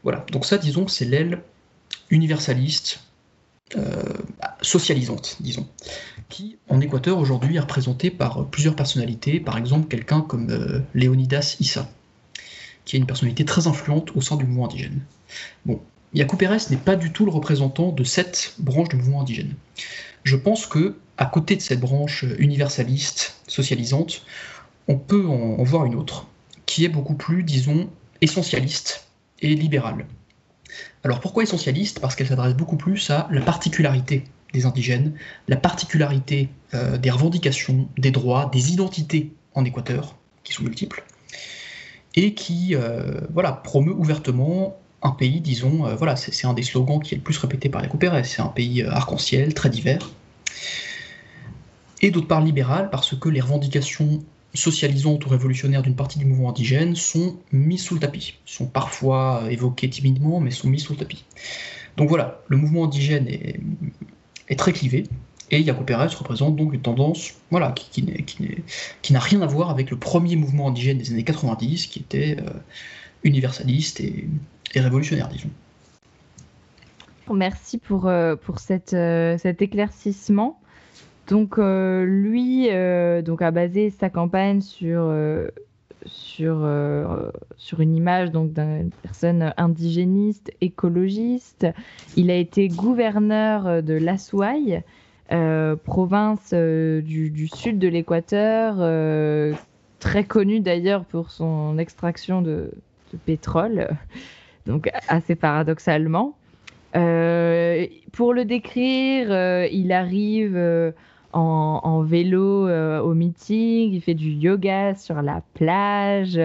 Voilà, 0.03 0.25
donc 0.33 0.46
ça, 0.46 0.57
disons, 0.57 0.88
c'est 0.88 1.05
l'aile 1.05 1.42
universaliste, 2.09 3.01
socialisante, 4.63 5.37
disons, 5.41 5.67
qui 6.29 6.59
en 6.69 6.81
Équateur 6.81 7.19
aujourd'hui 7.19 7.57
est 7.57 7.61
représentée 7.61 8.11
par 8.11 8.47
plusieurs 8.47 8.77
personnalités, 8.77 9.41
par 9.41 9.59
exemple 9.59 9.89
quelqu'un 9.89 10.21
comme 10.21 10.51
euh, 10.51 10.81
Léonidas 10.95 11.57
Issa, 11.61 11.89
qui 12.85 12.97
est 12.97 12.99
une 12.99 13.07
personnalité 13.07 13.45
très 13.45 13.67
influente 13.67 14.15
au 14.15 14.21
sein 14.21 14.37
du 14.37 14.45
mouvement 14.45 14.67
indigène. 14.67 15.01
Bon, 15.65 15.81
Yacoub 16.15 16.37
Pérez 16.37 16.59
n'est 16.71 16.77
pas 16.77 16.97
du 16.97 17.13
tout 17.13 17.25
le 17.25 17.31
représentant 17.31 17.93
de 17.93 18.05
cette 18.05 18.55
branche 18.59 18.89
du 18.89 18.97
mouvement 18.97 19.21
indigène. 19.21 19.55
Je 20.25 20.37
pense 20.37 20.67
que, 20.67 20.97
à 21.19 21.27
côté 21.27 21.57
de 21.57 21.61
cette 21.61 21.81
branche 21.81 22.25
universaliste, 22.39 23.37
socialisante, 23.47 24.23
on 24.89 24.97
peut 24.97 25.27
en, 25.27 25.63
voir 25.63 25.85
une 25.85 25.95
autre, 25.95 26.27
qui 26.65 26.85
est 26.85 26.89
beaucoup 26.89 27.15
plus, 27.15 27.43
disons, 27.43 27.89
essentialiste 28.21 29.07
et 29.41 29.55
libérale. 29.55 30.07
Alors 31.07 31.21
pourquoi 31.21 31.45
essentialiste? 31.45 32.01
Parce 32.01 32.16
qu'elle 32.16 32.27
s'adresse 32.27 32.57
beaucoup 32.57 32.77
plus 32.77 33.11
à 33.11 33.29
la 33.31 33.40
particularité 33.40 34.25
des 34.53 34.66
indigènes, 34.66 35.12
la 35.47 35.55
particularité 35.55 36.49
euh, 36.75 36.99
des 36.99 37.12
revendications, 37.12 37.87
des 37.97 38.11
droits, 38.11 38.51
des 38.53 38.73
identités 38.73 39.33
en 39.55 39.64
Équateur, 39.64 40.16
qui 40.42 40.53
sont 40.53 40.64
multiples, 40.64 41.05
et 42.16 42.35
qui 42.35 42.75
euh, 42.75 43.21
voilà, 43.33 43.53
promeut 43.53 43.92
ouvertement 43.92 44.77
un 45.01 45.12
pays, 45.12 45.40
disons, 45.40 45.87
euh, 45.87 45.95
voilà, 45.95 46.16
c'est 46.16 46.45
un 46.45 46.55
des 46.55 46.64
slogans 46.64 46.99
qui 46.99 47.14
est 47.14 47.19
le 47.19 47.23
plus 47.23 47.38
répété 47.38 47.69
par 47.69 47.83
les 47.83 47.88
coopérés, 47.88 48.25
c'est 48.25 48.42
un 48.42 48.49
pays 48.49 48.83
arc-en-ciel, 48.83 49.55
très 49.55 49.71
divers, 49.71 50.11
et 52.03 52.11
d'autre 52.11 52.27
part 52.27 52.40
libéral, 52.40 52.90
parce 52.90 53.16
que 53.16 53.29
les 53.29 53.40
revendications 53.40 54.25
socialisantes 54.57 55.25
ou 55.27 55.29
révolutionnaires 55.29 55.83
d'une 55.83 55.95
partie 55.95 56.19
du 56.19 56.25
mouvement 56.25 56.51
indigène 56.51 56.97
sont 56.97 57.38
mises 57.53 57.83
sous 57.83 57.95
le 57.95 58.01
tapis, 58.01 58.38
sont 58.45 58.66
parfois 58.66 59.45
évoquées 59.51 59.90
timidement, 59.90 60.40
mais 60.40 60.51
sont 60.51 60.69
mises 60.69 60.83
sous 60.83 60.92
le 60.92 60.99
tapis. 60.99 61.25
Donc 61.97 62.09
voilà, 62.09 62.40
le 62.49 62.57
mouvement 62.57 62.85
indigène 62.85 63.27
est, 63.29 64.57
très 64.57 64.73
clivé, 64.73 65.05
et 65.51 65.61
Yaco 65.61 65.85
Pérez 65.85 66.09
représente 66.14 66.57
donc 66.57 66.75
une 66.75 66.83
tendance 66.83 67.35
voilà, 67.51 67.73
qui, 67.73 68.03
n'a 69.11 69.21
rien 69.21 69.40
à 69.40 69.47
voir 69.47 69.71
avec 69.71 69.90
le 69.90 69.97
premier 69.97 70.37
mouvement 70.37 70.69
indigène 70.69 70.99
des 70.99 71.12
années 71.12 71.25
90, 71.25 71.87
qui 71.87 72.01
était 72.01 72.37
euh, 72.40 72.51
universaliste 73.23 74.01
et, 74.01 74.29
révolutionnaire, 74.75 75.29
disons. 75.29 75.51
Merci 77.33 77.79
pour, 77.79 78.07
euh, 78.07 78.37
pour 78.37 78.57
euh, 78.71 79.38
cet 79.38 79.62
éclaircissement. 79.62 80.61
Donc 81.29 81.59
lui 81.59 82.69
donc 83.25 83.43
a 83.43 83.51
basé 83.51 83.91
sa 83.91 84.11
campagne 84.11 84.61
sur, 84.61 85.12
sur, 86.05 86.69
sur 87.57 87.81
une 87.81 87.97
image 87.97 88.31
d'une 88.31 88.91
personne 89.03 89.53
indigéniste, 89.57 90.53
écologiste. 90.61 91.67
Il 92.17 92.31
a 92.31 92.37
été 92.37 92.69
gouverneur 92.69 93.83
de 93.83 93.95
l'Asouaï, 93.95 94.83
euh, 95.33 95.75
province 95.75 96.51
euh, 96.53 97.01
du, 97.01 97.49
sud 97.49 97.81
de 97.81 97.89
l'Équateur, 97.89 98.77
euh, 98.79 99.55
très 99.99 100.23
connue 100.23 100.61
d'ailleurs 100.61 101.05
pour 101.05 101.33
son 101.33 101.79
extraction 101.79 102.43
de, 102.43 102.71
pétrole, 103.25 103.89
donc 104.67 104.89
assez 105.09 105.35
paradoxalement. 105.35 106.37
pour 106.93 107.01
le 108.35 108.45
décrire, 108.45 109.67
il 109.73 109.91
arrive 109.91 110.93
en, 111.33 112.03
vélo 112.03 112.69
au 112.69 113.15
meeting, 113.15 113.93
il 113.93 114.01
fait 114.01 114.15
du 114.15 114.31
yoga 114.31 114.95
sur 114.95 115.23
la 115.23 115.43
plage. 115.55 116.39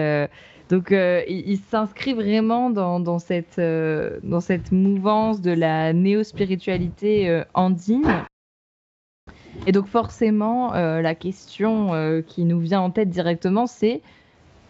donc, 0.68 0.90
il, 0.92 1.58
s'inscrit 1.68 2.14
vraiment 2.14 2.70
dans, 2.70 3.18
cette, 3.18 3.60
mouvance 4.72 5.40
de 5.40 5.52
la 5.52 5.92
néo-spiritualité 5.92 7.42
andine. 7.54 8.24
Et 9.66 9.72
donc 9.72 9.86
forcément, 9.86 10.74
euh, 10.74 11.00
la 11.02 11.14
question 11.14 11.94
euh, 11.94 12.22
qui 12.22 12.44
nous 12.44 12.58
vient 12.58 12.80
en 12.80 12.90
tête 12.90 13.10
directement, 13.10 13.66
c'est 13.66 14.00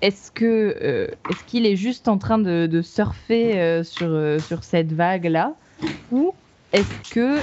euh, 0.03 1.07
est-ce 1.31 1.45
qu'il 1.47 1.65
est 1.65 1.77
juste 1.77 2.09
en 2.09 2.19
train 2.19 2.39
de, 2.39 2.83
surfer 2.83 3.83
sur, 3.85 4.41
sur 4.41 4.65
cette 4.65 4.93
vague 4.93 5.27
là, 5.27 5.55
ou 6.11 6.35
est-ce 6.73 7.15
que 7.15 7.39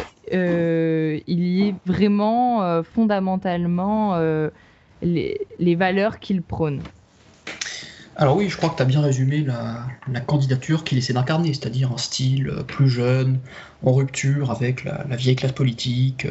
il 1.27 1.43
y 1.43 1.69
est 1.69 1.75
vraiment 1.85 2.83
fondamentalement 2.83 4.19
les, 5.01 5.47
les, 5.59 5.75
valeurs 5.75 6.19
qu'il 6.19 6.41
prône? 6.41 6.81
Alors 8.15 8.35
oui, 8.35 8.49
je 8.49 8.57
crois 8.57 8.69
que 8.69 8.75
tu 8.75 8.81
as 8.81 8.85
bien 8.85 9.01
résumé 9.01 9.41
la, 9.43 9.87
candidature 10.21 10.83
qu'il 10.83 10.97
essaie 10.97 11.13
d'incarner, 11.13 11.53
c'est-à-dire 11.53 11.91
un 11.91 11.97
style 11.97 12.51
plus 12.67 12.89
jeune, 12.89 13.39
en 13.83 13.93
rupture 13.93 14.51
avec 14.51 14.83
la, 14.83 15.15
vieille 15.15 15.35
classe 15.35 15.53
politique, 15.53 16.27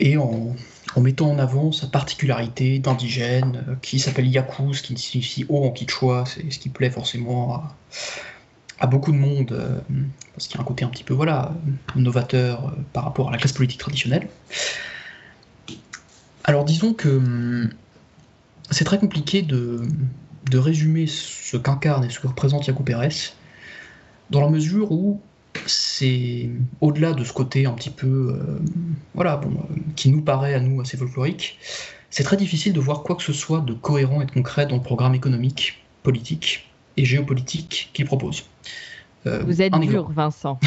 et 0.00 0.16
en, 0.16 0.54
mettant 1.00 1.30
en 1.30 1.38
avant 1.38 1.72
sa 1.72 1.86
particularité 1.86 2.78
d'indigène, 2.78 3.64
euh, 3.68 3.74
qui 3.82 3.98
s'appelle 3.98 4.26
Yaku, 4.26 4.70
qui 4.70 4.96
signifie 4.96 5.44
haut 5.48 5.64
en 5.64 5.70
quichua, 5.70 6.24
c'est 6.26 6.50
ce 6.50 6.58
qui 6.58 6.68
plaît 6.68 6.90
forcément 6.90 7.54
à, 7.54 7.76
beaucoup 8.84 9.12
de 9.12 9.16
monde, 9.16 9.52
euh, 9.52 9.78
parce 10.34 10.48
qu'il 10.48 10.56
y 10.56 10.58
a 10.58 10.62
un 10.62 10.64
côté 10.64 10.84
un 10.84 10.88
petit 10.88 11.04
peu 11.04 11.14
voilà, 11.14 11.54
novateur 11.94 12.66
euh, 12.66 12.70
par 12.92 13.04
rapport 13.04 13.28
à 13.28 13.32
la 13.32 13.38
classe 13.38 13.52
politique 13.52 13.80
traditionnelle. 13.80 14.28
Alors 16.44 16.64
disons 16.64 16.92
que 16.92 17.08
hum, 17.08 17.70
c'est 18.70 18.84
très 18.84 18.98
compliqué 18.98 19.40
de, 19.40 19.80
de 20.50 20.58
résumer 20.58 21.06
ce 21.06 21.56
qu'incarne 21.56 22.04
et 22.04 22.10
ce 22.10 22.20
que 22.20 22.26
représente 22.26 22.66
Yaku 22.66 22.82
Pérez, 22.82 23.32
dans 24.30 24.42
la 24.42 24.48
mesure 24.48 24.92
où 24.92 25.20
c'est 25.64 26.50
au-delà 26.82 27.12
de 27.12 27.24
ce 27.24 27.32
côté 27.32 27.64
un 27.64 27.72
petit 27.72 27.90
peu, 27.90 28.36
euh, 28.38 28.58
voilà, 29.14 29.38
bon, 29.38 29.56
qui 29.94 30.10
nous 30.10 30.20
paraît 30.20 30.52
à 30.52 30.60
nous 30.60 30.82
assez 30.82 30.98
folklorique, 30.98 31.58
c'est 32.10 32.24
très 32.24 32.36
difficile 32.36 32.74
de 32.74 32.80
voir 32.80 33.02
quoi 33.02 33.16
que 33.16 33.22
ce 33.22 33.32
soit 33.32 33.60
de 33.60 33.72
cohérent 33.72 34.20
et 34.20 34.26
de 34.26 34.30
concret 34.30 34.66
dans 34.66 34.76
le 34.76 34.82
programme 34.82 35.14
économique, 35.14 35.82
politique 36.02 36.68
et 36.96 37.04
géopolitique 37.04 37.90
qu'il 37.92 38.06
propose. 38.06 38.44
Euh, 39.26 39.42
Vous 39.44 39.62
êtes 39.62 39.72
dur, 39.80 40.10
Vincent. 40.10 40.58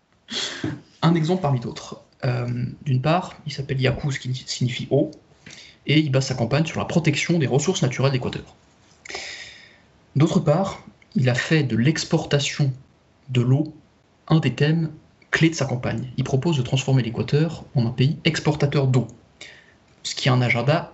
un 1.02 1.14
exemple 1.14 1.42
parmi 1.42 1.60
d'autres. 1.60 2.00
D'une 2.84 3.00
part, 3.00 3.36
il 3.46 3.52
s'appelle 3.52 3.80
Yaku, 3.80 4.10
ce 4.10 4.18
qui 4.18 4.34
signifie 4.34 4.88
eau, 4.90 5.12
et 5.86 6.00
il 6.00 6.10
base 6.10 6.26
sa 6.26 6.34
campagne 6.34 6.66
sur 6.66 6.80
la 6.80 6.84
protection 6.84 7.38
des 7.38 7.46
ressources 7.46 7.82
naturelles 7.82 8.10
d'Équateur. 8.10 8.56
D'autre 10.16 10.40
part, 10.40 10.82
il 11.14 11.28
a 11.28 11.34
fait 11.34 11.62
de 11.62 11.76
l'exportation 11.76 12.72
de 13.28 13.40
l'eau 13.40 13.74
un 14.28 14.40
des 14.40 14.54
thèmes 14.54 14.90
clés 15.30 15.50
de 15.50 15.54
sa 15.54 15.66
campagne. 15.66 16.08
Il 16.16 16.24
propose 16.24 16.56
de 16.56 16.62
transformer 16.62 17.02
l'Équateur 17.02 17.64
en 17.74 17.86
un 17.86 17.90
pays 17.90 18.18
exportateur 18.24 18.86
d'eau, 18.86 19.06
ce 20.02 20.14
qui 20.14 20.28
est 20.28 20.30
un 20.30 20.42
agenda 20.42 20.92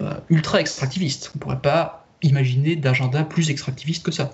euh, 0.00 0.14
ultra 0.30 0.60
extractiviste. 0.60 1.30
On 1.34 1.38
ne 1.38 1.40
pourrait 1.40 1.60
pas 1.60 2.06
imaginer 2.22 2.76
d'agenda 2.76 3.24
plus 3.24 3.50
extractiviste 3.50 4.04
que 4.04 4.12
ça. 4.12 4.32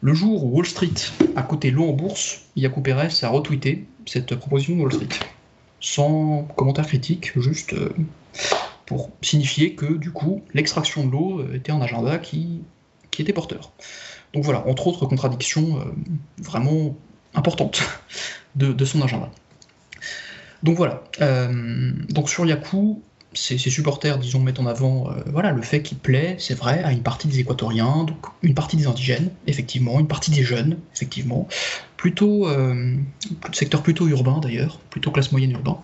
Le 0.00 0.14
jour 0.14 0.44
où 0.44 0.56
Wall 0.56 0.66
Street 0.66 0.94
a 1.34 1.42
coté 1.42 1.70
l'eau 1.70 1.88
en 1.88 1.92
bourse, 1.92 2.42
Yacoub 2.54 2.82
Pérez 2.82 3.08
a 3.22 3.28
retweeté 3.28 3.86
cette 4.06 4.34
proposition 4.36 4.76
de 4.76 4.82
Wall 4.82 4.92
Street, 4.92 5.08
sans 5.80 6.42
commentaire 6.56 6.86
critique, 6.86 7.38
juste 7.40 7.72
euh, 7.72 7.90
pour 8.84 9.10
signifier 9.22 9.74
que 9.74 9.86
du 9.86 10.12
coup 10.12 10.42
l'extraction 10.54 11.06
de 11.06 11.12
l'eau 11.12 11.40
euh, 11.40 11.54
était 11.54 11.72
un 11.72 11.80
agenda 11.80 12.18
qui, 12.18 12.62
était 13.18 13.32
porteur. 13.32 13.72
Donc 14.34 14.44
voilà, 14.44 14.66
entre 14.68 14.88
autres 14.88 15.06
contradictions 15.06 15.82
vraiment 16.36 16.94
importante 17.34 17.82
de, 18.56 18.84
son 18.84 19.02
agenda. 19.02 19.30
Donc 20.62 20.76
voilà. 20.76 21.04
Euh, 21.20 21.92
donc 22.10 22.28
sur 22.28 22.44
Yaku, 22.46 23.02
ses, 23.36 23.58
supporters, 23.58 24.18
disons, 24.18 24.40
mettent 24.40 24.60
en 24.60 24.66
avant 24.66 25.10
euh, 25.10 25.22
voilà, 25.26 25.52
le 25.52 25.62
fait 25.62 25.82
qu'il 25.82 25.98
plaît, 25.98 26.36
c'est 26.38 26.54
vrai, 26.54 26.82
à 26.82 26.92
une 26.92 27.02
partie 27.02 27.28
des 27.28 27.40
Équatoriens, 27.40 28.04
donc 28.04 28.26
une 28.42 28.54
partie 28.54 28.76
des 28.76 28.86
indigènes, 28.86 29.30
effectivement, 29.46 30.00
une 30.00 30.08
partie 30.08 30.30
des 30.30 30.42
jeunes, 30.42 30.78
effectivement, 30.94 31.48
plutôt 31.96 32.48
euh, 32.48 32.96
secteur 33.52 33.82
plutôt 33.82 34.08
urbain 34.08 34.40
d'ailleurs, 34.40 34.78
plutôt 34.90 35.10
classe 35.10 35.32
moyenne 35.32 35.52
urbain. 35.52 35.78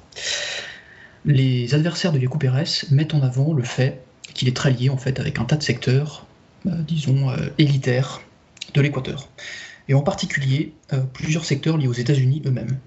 Les 1.24 1.74
adversaires 1.74 2.12
de 2.12 2.18
Yaku 2.18 2.38
Pérez 2.38 2.64
mettent 2.90 3.14
en 3.14 3.22
avant 3.22 3.52
le 3.52 3.62
fait 3.62 4.02
qu'il 4.34 4.48
est 4.48 4.56
très 4.56 4.72
lié 4.72 4.88
en 4.88 4.96
fait 4.96 5.20
avec 5.20 5.38
un 5.38 5.44
tas 5.44 5.56
de 5.56 5.62
secteurs, 5.62 6.26
disons, 6.64 7.28
élitaires 7.58 8.22
de 8.74 8.80
l'Équateur 8.80 9.28
et 9.88 9.94
en 9.94 10.02
particulier 10.02 10.72
euh, 10.92 11.00
plusieurs 11.12 11.44
secteurs 11.44 11.76
liés 11.76 11.88
aux 11.88 11.92
États-Unis 11.92 12.42
eux-mêmes. 12.46 12.78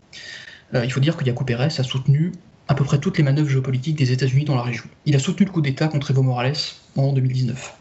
Euh, 0.73 0.85
il 0.85 0.91
faut 0.91 0.99
dire 0.99 1.15
que 1.17 1.23
Yacoub 1.23 1.45
Pérez 1.45 1.65
a 1.65 1.83
soutenu 1.83 2.31
à 2.67 2.73
peu 2.73 2.83
près 2.83 2.99
toutes 2.99 3.17
les 3.17 3.23
manœuvres 3.23 3.49
géopolitiques 3.49 3.97
des 3.97 4.11
États-Unis 4.11 4.45
dans 4.45 4.55
la 4.55 4.63
région. 4.63 4.85
Il 5.05 5.15
a 5.15 5.19
soutenu 5.19 5.45
le 5.45 5.51
coup 5.51 5.61
d'État 5.61 5.87
contre 5.87 6.11
Evo 6.11 6.23
Morales 6.23 6.55
en 6.95 7.13
2019. 7.13 7.77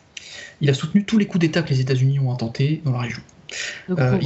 Il 0.61 0.70
a 0.70 0.74
soutenu 0.74 1.05
tous 1.05 1.18
les 1.18 1.26
coups 1.26 1.41
d'État 1.41 1.62
que 1.62 1.70
les 1.70 1.80
États-Unis 1.80 2.18
ont 2.18 2.32
intentés 2.32 2.82
dans 2.85 2.93
la 2.93 3.01
région. 3.01 3.22
Donc 3.89 4.01
euh, 4.01 4.18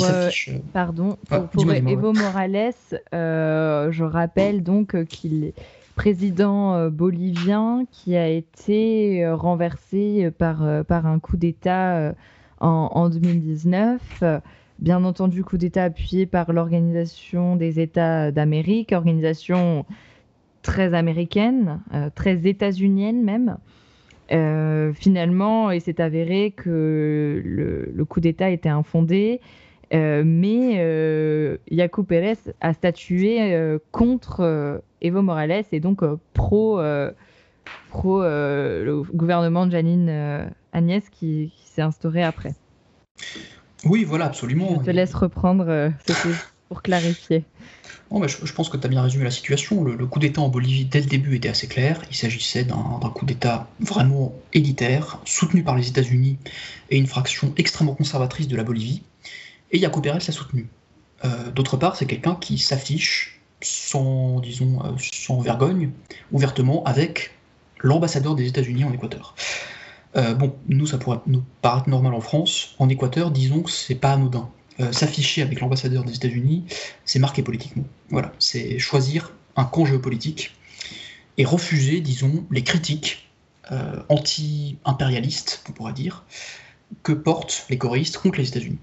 pardon, 0.73 1.19
pour, 1.29 1.73
Evo 1.73 2.13
Morales, 2.13 2.73
je 3.13 4.03
rappelle 4.03 4.63
donc 4.63 5.05
qu'il 5.05 5.45
est 5.45 5.55
président 5.97 6.89
bolivien 6.89 7.85
qui 7.91 8.17
a 8.17 8.29
été 8.29 9.29
renversé 9.29 10.31
par, 10.39 10.85
par 10.87 11.07
un 11.07 11.19
coup 11.19 11.37
d'État 11.37 12.15
en, 12.61 12.91
en, 12.93 13.09
2019. 13.09 14.23
Bien 14.79 15.03
entendu, 15.05 15.43
coup 15.43 15.59
d'État 15.59 15.85
appuyé 15.85 16.25
par 16.27 16.53
l'Organisation 16.53 17.57
des 17.57 17.81
États 17.81 18.31
d'Amérique, 18.31 18.93
organisation 18.93 19.85
très 20.63 20.95
américaine, 20.95 21.81
euh, 21.95 22.11
très 22.15 22.47
états-unienne 22.47 23.23
même. 23.23 23.57
Euh, 24.31 24.93
finalement, 24.93 25.71
il 25.71 25.81
s'est 25.81 26.01
avéré 26.01 26.53
que 26.55 27.43
le, 27.45 28.05
coup 28.05 28.21
d'État 28.21 28.51
était 28.51 28.69
infondé, 28.69 29.41
euh, 29.95 30.23
mais 30.25 30.75
Yacoub 31.71 32.05
Pérez 32.05 32.37
a 32.61 32.75
statué 32.75 33.57
contre 33.91 34.83
Evo 35.01 35.23
Morales 35.23 35.65
et 35.73 35.81
donc 35.81 36.03
pro 36.35 36.81
pro 37.89 38.23
le 38.23 39.03
gouvernement 39.15 39.67
de 39.67 39.73
Janine 39.73 40.51
Agnès 40.73 41.09
qui, 41.09 41.53
s'est 41.65 41.83
instauré 41.83 42.23
après. 42.23 42.55
Oui, 43.85 44.05
voilà, 44.05 44.27
absolument. 44.27 44.81
Je 44.81 44.87
te 44.87 44.91
laisse 44.91 45.15
reprendre 45.15 45.93
pour 46.69 46.83
clarifier. 46.83 47.45
Bah, 48.11 48.27
je, 48.27 48.53
pense 48.53 48.69
que 48.69 48.77
tu 48.77 48.87
as 48.87 48.91
bien 48.91 49.03
résumé 49.03 49.25
la 49.25 49.31
situation. 49.31 49.85
Le, 49.85 50.07
coup 50.07 50.19
d'État 50.19 50.41
en 50.41 50.49
Bolivie, 50.49 50.85
dès 50.85 51.01
le 51.01 51.07
début, 51.07 51.37
était 51.37 51.49
assez 51.49 51.67
clair. 51.67 52.01
Il 52.11 52.17
s'agissait 52.17 52.65
d'un 52.65 53.13
coup 53.15 53.27
d'État 53.27 53.69
vraiment 53.81 54.35
élitaire, 54.53 55.21
soutenu 55.25 55.63
par 55.63 55.77
les 55.77 55.89
États-Unis 55.89 56.39
et 56.91 56.97
une 56.97 57.07
fraction 57.07 57.53
extrêmement 57.57 57.95
conservatrice 57.95 58.49
de 58.49 58.57
la 58.57 58.65
Bolivie. 58.65 59.03
Et 59.71 59.79
Yaco 59.79 60.01
Pérez 60.01 60.19
l'a 60.27 60.33
soutenu. 60.33 60.69
Euh, 61.25 61.51
d'autre 61.51 61.77
part, 61.77 61.97
c'est 61.97 62.07
quelqu'un 62.07 62.35
qui 62.35 62.59
s'affiche 62.59 63.41
sans, 63.61 64.41
disons, 64.41 64.81
euh, 64.85 64.93
sans 65.13 65.41
vergogne, 65.41 65.91
ouvertement, 66.33 66.85
avec 66.85 67.33
l'ambassadeur 67.81 68.35
des 68.35 68.47
États-Unis 68.47 68.85
en 68.85 68.93
Équateur. 68.93 69.35
Euh, 70.17 70.35
bon, 70.35 70.55
nous, 70.69 70.87
ça 70.87 70.99
pourrait 70.99 71.21
nous 71.27 71.43
paraître 71.61 71.89
normal 71.89 72.15
en 72.15 72.21
France. 72.21 72.75
En 72.79 72.89
Équateur, 72.89 73.31
disons 73.31 73.63
que 73.63 73.71
c'est 73.71 73.95
pas 73.95 74.13
anodin. 74.13 74.49
Euh, 74.81 74.93
s'afficher 74.93 75.43
avec 75.43 75.61
l'ambassadeur 75.61 76.05
des 76.05 76.15
États-Unis, 76.15 76.65
c'est 77.05 77.19
marqué 77.19 77.43
politiquement. 77.43 77.85
Voilà, 78.11 78.33
c'est 78.39 78.79
choisir 78.79 79.33
un 79.57 79.65
camp 79.65 79.85
géopolitique 79.85 80.55
et 81.37 81.45
refuser, 81.45 82.01
disons, 82.01 82.47
les 82.53 82.63
critiques 82.63 83.29
euh, 83.73 84.01
anti-impérialistes, 84.09 85.65
on 85.69 85.73
pourrait 85.73 85.95
dire, 85.95 86.25
que 87.03 87.13
portent 87.13 87.67
les 87.71 87.77
choristes 87.77 88.19
contre 88.19 88.39
les 88.39 88.49
États-Unis. 88.49 88.79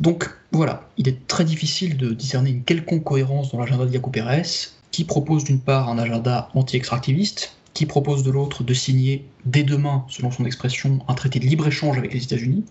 Donc 0.00 0.28
voilà, 0.50 0.88
il 0.96 1.08
est 1.08 1.26
très 1.28 1.44
difficile 1.44 1.96
de 1.96 2.12
discerner 2.12 2.50
une 2.50 2.64
quelconque 2.64 3.04
cohérence 3.04 3.52
dans 3.52 3.60
l'agenda 3.60 3.86
de 3.86 3.92
Yaco 3.92 4.10
Pérez, 4.10 4.42
qui 4.90 5.04
propose 5.04 5.44
d'une 5.44 5.60
part 5.60 5.88
un 5.88 5.98
agenda 5.98 6.50
anti-extractiviste, 6.54 7.56
qui 7.74 7.86
propose 7.86 8.24
de 8.24 8.30
l'autre 8.32 8.64
de 8.64 8.74
signer 8.74 9.24
dès 9.44 9.62
demain, 9.62 10.04
selon 10.08 10.32
son 10.32 10.44
expression, 10.46 10.98
un 11.06 11.14
traité 11.14 11.38
de 11.38 11.44
libre-échange 11.44 11.96
avec 11.96 12.12
les 12.12 12.24
États-Unis, 12.24 12.64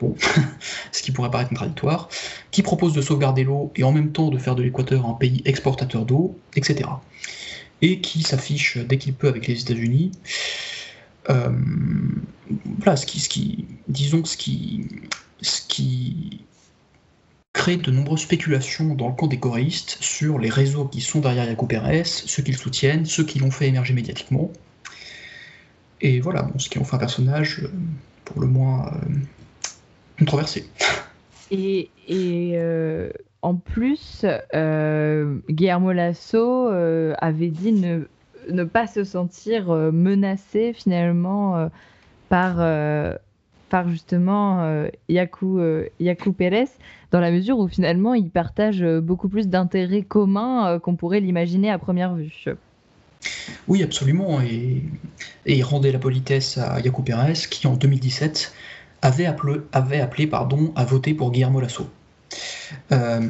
bon, 0.00 0.14
ce 0.92 1.02
qui 1.02 1.12
pourrait 1.12 1.30
paraître 1.30 1.50
contradictoire, 1.50 2.08
qui 2.50 2.62
propose 2.62 2.92
de 2.92 3.02
sauvegarder 3.02 3.44
l'eau 3.44 3.72
et 3.76 3.84
en 3.84 3.92
même 3.92 4.12
temps 4.12 4.28
de 4.28 4.38
faire 4.38 4.54
de 4.54 4.62
l'Équateur 4.62 5.06
un 5.06 5.14
pays 5.14 5.42
exportateur 5.44 6.04
d'eau, 6.04 6.38
etc. 6.56 6.88
Et 7.82 8.00
qui 8.00 8.22
s'affiche 8.22 8.78
dès 8.78 8.98
qu'il 8.98 9.14
peut 9.14 9.28
avec 9.28 9.46
les 9.46 9.60
États-Unis. 9.60 10.12
Euh, 11.30 11.50
voilà, 12.78 12.96
ce 12.96 13.06
qui, 13.06 13.66
disons 13.88 14.24
ce 14.24 14.36
qui, 14.36 14.86
ce 15.40 15.60
qui 15.66 16.40
crée 17.52 17.76
de 17.76 17.90
nombreuses 17.90 18.20
spéculations 18.20 18.94
dans 18.94 19.08
le 19.08 19.14
camp 19.14 19.26
des 19.26 19.38
choristes 19.38 19.98
sur 20.00 20.38
les 20.38 20.48
réseaux 20.48 20.86
qui 20.86 21.00
sont 21.00 21.20
derrière 21.20 21.44
Yaco 21.44 21.66
Pérez, 21.66 22.04
ceux 22.04 22.42
qui 22.42 22.52
le 22.52 22.56
soutiennent, 22.56 23.04
ceux 23.04 23.24
qui 23.24 23.38
l'ont 23.38 23.50
fait 23.50 23.68
émerger 23.68 23.94
médiatiquement. 23.94 24.50
Et 26.00 26.20
voilà, 26.20 26.42
bon, 26.42 26.58
ce 26.58 26.68
qui 26.68 26.78
en 26.78 26.84
fait 26.84 26.96
un 26.96 26.98
personnage 26.98 27.60
euh, 27.64 27.68
pour 28.24 28.40
le 28.40 28.46
moins 28.46 28.86
euh, 28.86 28.98
controversé. 30.18 30.64
Et, 31.50 31.90
et 32.08 32.52
euh, 32.54 33.10
en 33.42 33.54
plus, 33.54 34.26
euh, 34.54 35.38
Guillermo 35.48 35.92
Lasso 35.92 36.68
euh, 36.68 37.14
avait 37.18 37.48
dit 37.48 37.72
ne, 37.72 38.02
ne, 38.50 38.64
pas 38.64 38.86
se 38.86 39.04
sentir 39.04 39.68
menacé 39.92 40.72
finalement 40.72 41.70
par, 42.28 42.56
par 43.70 43.88
justement 43.88 44.86
Yaku, 45.08 45.60
Yaku 46.00 46.32
Pérez, 46.32 46.68
dans 47.10 47.20
la 47.20 47.30
mesure 47.30 47.58
où 47.58 47.68
finalement 47.68 48.14
il 48.14 48.30
partage 48.30 48.84
beaucoup 49.00 49.28
plus 49.28 49.48
d'intérêts 49.48 50.02
communs 50.02 50.78
qu'on 50.78 50.96
pourrait 50.96 51.20
l'imaginer 51.20 51.70
à 51.70 51.78
première 51.78 52.14
vue. 52.14 52.44
Oui, 53.66 53.82
absolument. 53.82 54.40
Et, 54.40 54.82
et, 55.46 55.56
il 55.56 55.62
rendait 55.62 55.92
la 55.92 55.98
politesse 55.98 56.58
à 56.58 56.80
Yaku 56.80 57.02
Pérez, 57.02 57.34
qui 57.50 57.66
en 57.66 57.74
2017 57.74 58.52
avait 59.02 59.26
appelé, 59.26 59.60
avait 59.72 60.00
appelé 60.00 60.26
pardon, 60.26 60.72
à 60.76 60.84
voter 60.84 61.14
pour 61.14 61.30
Guillermo 61.30 61.60
Lasso. 61.60 61.88
Euh, 62.92 63.20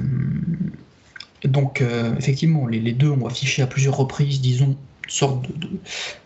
donc, 1.44 1.80
euh, 1.80 2.16
effectivement, 2.16 2.66
les, 2.66 2.92
deux 2.92 3.10
ont 3.10 3.26
affiché 3.26 3.62
à 3.62 3.66
plusieurs 3.66 3.96
reprises, 3.96 4.40
disons, 4.40 4.76
une 5.04 5.10
sorte 5.10 5.46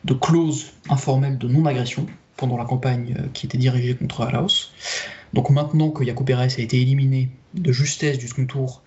de, 0.04 0.14
clause 0.14 0.72
informelle 0.88 1.38
de 1.38 1.48
non-agression 1.48 2.06
pendant 2.36 2.56
la 2.56 2.64
campagne 2.64 3.14
euh, 3.18 3.26
qui 3.32 3.46
était 3.46 3.58
dirigée 3.58 3.94
contre 3.94 4.26
Laos. 4.30 4.72
Donc 5.32 5.50
maintenant 5.50 5.90
que 5.90 6.04
Yaco 6.04 6.24
Pérez 6.24 6.48
a 6.56 6.60
été 6.60 6.80
éliminé 6.80 7.30
de 7.54 7.72
justesse 7.72 8.18
du 8.18 8.28
second 8.28 8.46
tour, 8.46 8.82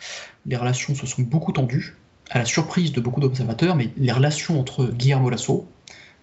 les 0.45 0.58
relations 0.58 0.93
se 0.95 1.06
sont 1.06 1.22
beaucoup 1.22 1.51
tendues, 1.51 1.95
à 2.30 2.39
la 2.39 2.45
surprise 2.45 2.91
de 2.91 2.99
beaucoup 2.99 3.22
d'observateurs, 3.22 3.76
mais 3.76 3.89
les 3.97 4.12
relations 4.12 4.60
entre 4.60 4.88
Guillermo 4.88 5.30
Lasso, 5.30 5.68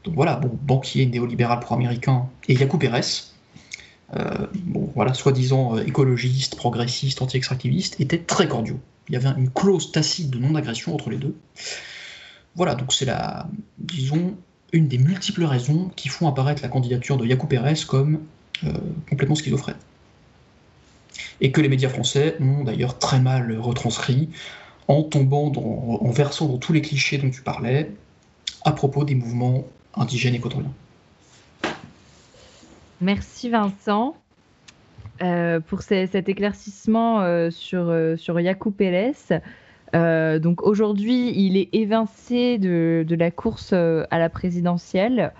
donc 0.05 0.14
voilà, 0.14 0.37
bon, 0.37 0.51
banquier 0.62 1.07
néolibéral 1.07 1.61
pro-américain, 1.61 2.28
et 2.49 2.55
Yaco 2.55 2.76
Pérez, 2.76 3.32
bon, 4.12 4.90
voilà, 4.94 5.14
soi-disant 5.14 5.76
euh, 5.76 5.84
écologistes, 5.84 6.56
progressistes, 6.56 7.22
anti-extractivistes, 7.22 8.00
étaient 8.00 8.18
très 8.18 8.48
cordiaux. 8.48 8.80
Il 9.08 9.14
y 9.14 9.16
avait 9.16 9.30
une 9.38 9.50
clause 9.50 9.92
tacite 9.92 10.30
de 10.30 10.38
non-agression 10.38 10.94
entre 10.94 11.10
les 11.10 11.16
deux. 11.16 11.34
Voilà, 12.54 12.74
donc 12.74 12.92
c'est 12.92 13.06
la, 13.06 13.48
disons, 13.78 14.36
une 14.72 14.88
des 14.88 14.98
multiples 14.98 15.44
raisons 15.44 15.90
qui 15.96 16.08
font 16.08 16.28
apparaître 16.28 16.62
la 16.62 16.68
candidature 16.68 17.16
de 17.16 17.26
Yacoub 17.26 17.48
Pérez 17.48 17.74
comme 17.86 18.20
euh, 18.64 18.72
complètement 19.08 19.34
schizophrène. 19.34 19.76
Et 21.40 21.50
que 21.50 21.60
les 21.60 21.68
médias 21.68 21.88
français 21.88 22.36
ont 22.40 22.64
d'ailleurs 22.64 22.98
très 22.98 23.20
mal 23.20 23.58
retranscrit 23.58 24.28
en 24.88 25.02
tombant 25.02 25.50
dans, 25.50 25.62
en 26.00 26.10
versant 26.10 26.46
dans 26.46 26.58
tous 26.58 26.72
les 26.72 26.82
clichés 26.82 27.18
dont 27.18 27.30
tu 27.30 27.42
parlais 27.42 27.90
à 28.64 28.72
propos 28.72 29.04
des 29.04 29.14
mouvements 29.14 29.64
indigènes 29.94 30.34
équatoriens. 30.34 30.72
Merci 33.03 33.50
Vincent 33.50 34.14
euh, 35.22 35.59
pour 35.59 35.82
cet 35.82 36.28
éclaircissement 36.28 37.20
euh, 37.20 37.50
sur, 37.50 37.88
euh, 37.88 38.16
sur 38.16 38.38
Pérez. 38.70 39.40
donc 40.38 40.62
aujourd'hui, 40.62 41.32
il 41.34 41.57
est 41.57 41.68
évincé 41.72 42.59
de, 42.59 43.05
la 43.11 43.32
course 43.32 43.72
à 43.72 44.18
la 44.18 44.28
présidentielle. 44.28 45.32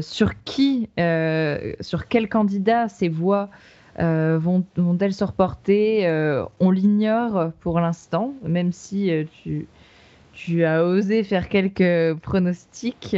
sur 0.00 0.42
qui, 0.42 0.88
sur 1.80 2.08
quel 2.08 2.28
candidat 2.28 2.88
ces 2.88 3.08
voix 3.08 3.50
vont, 4.00 4.64
elles 5.00 5.14
se 5.14 5.22
reporter 5.22 6.08
On 6.58 6.72
l'ignore 6.72 7.52
pour 7.60 7.78
l'instant, 7.78 8.34
même 8.42 8.72
si 8.72 9.12
tu, 9.44 9.68
tu, 10.32 10.64
as 10.64 10.84
osé 10.84 11.22
faire 11.22 11.48
quelques 11.48 12.18
pronostics 12.20 13.16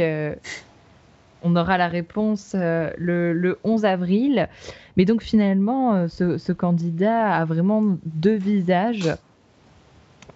on 1.43 1.55
aura 1.55 1.77
la 1.77 1.87
réponse 1.87 2.53
euh, 2.55 2.91
le, 2.97 3.57
11 3.63 3.85
avril. 3.85 4.49
Mais 4.95 5.05
donc 5.05 5.21
finalement, 5.21 5.93
euh, 5.93 6.07
ce, 6.07 6.51
candidat 6.51 7.33
a 7.33 7.45
vraiment 7.45 7.97
deux 8.05 8.35
visages. 8.35 9.09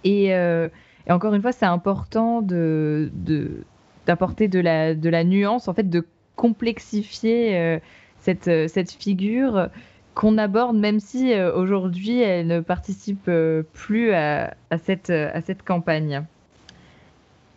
Euh, 0.05 0.69
et, 1.07 1.11
encore 1.11 1.33
une 1.33 1.41
fois, 1.41 1.51
c'est 1.51 1.65
important 1.65 2.41
d'apporter 4.05 4.47
de, 4.47 4.59
la, 4.59 5.23
nuance, 5.23 5.67
en 5.67 5.73
fait, 5.73 5.89
de 5.89 6.05
complexifier 6.35 7.79
cette, 8.19 8.91
figure 8.91 9.69
qu'on 10.13 10.37
aborde, 10.37 10.77
même 10.77 10.99
si 10.99 11.33
aujourd'hui 11.35 12.19
elle 12.19 12.47
ne 12.47 12.59
participe 12.59 13.29
plus 13.73 14.13
à 14.13 14.53
cette 14.77 15.63
campagne. 15.63 16.23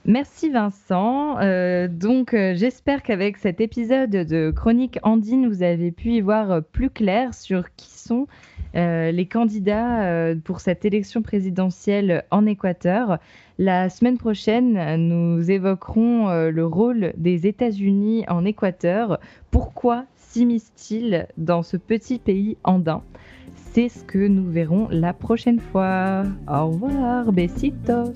Merci 0.06 0.50
Vincent. 0.50 1.38
Euh, 1.40 1.88
donc 1.88 2.34
euh, 2.34 2.52
j'espère 2.54 3.02
qu'avec 3.02 3.38
cet 3.38 3.62
épisode 3.62 4.10
de 4.10 4.50
Chronique 4.54 4.98
Andine, 5.02 5.48
vous 5.48 5.62
avez 5.62 5.92
pu 5.92 6.10
y 6.10 6.20
voir 6.20 6.62
plus 6.62 6.90
clair 6.90 7.32
sur 7.32 7.74
qui 7.74 7.90
sont 7.90 8.26
euh, 8.76 9.10
les 9.10 9.24
candidats 9.24 10.34
pour 10.44 10.60
cette 10.60 10.84
élection 10.84 11.22
présidentielle 11.22 12.24
en 12.30 12.44
Équateur. 12.44 13.18
La 13.58 13.88
semaine 13.88 14.18
prochaine, 14.18 14.96
nous 14.96 15.50
évoquerons 15.50 16.50
le 16.50 16.66
rôle 16.66 17.14
des 17.16 17.46
États-Unis 17.46 18.24
en 18.28 18.44
Équateur. 18.44 19.18
Pourquoi 19.50 20.04
s'immiscent-ils 20.16 21.28
dans 21.38 21.62
ce 21.62 21.78
petit 21.78 22.18
pays 22.18 22.58
andin? 22.62 23.02
C'est 23.54 23.88
ce 23.88 24.04
que 24.04 24.18
nous 24.18 24.50
verrons 24.50 24.86
la 24.90 25.14
prochaine 25.14 25.60
fois. 25.60 26.24
Au 26.46 26.66
revoir, 26.66 27.32
besitos 27.32 28.12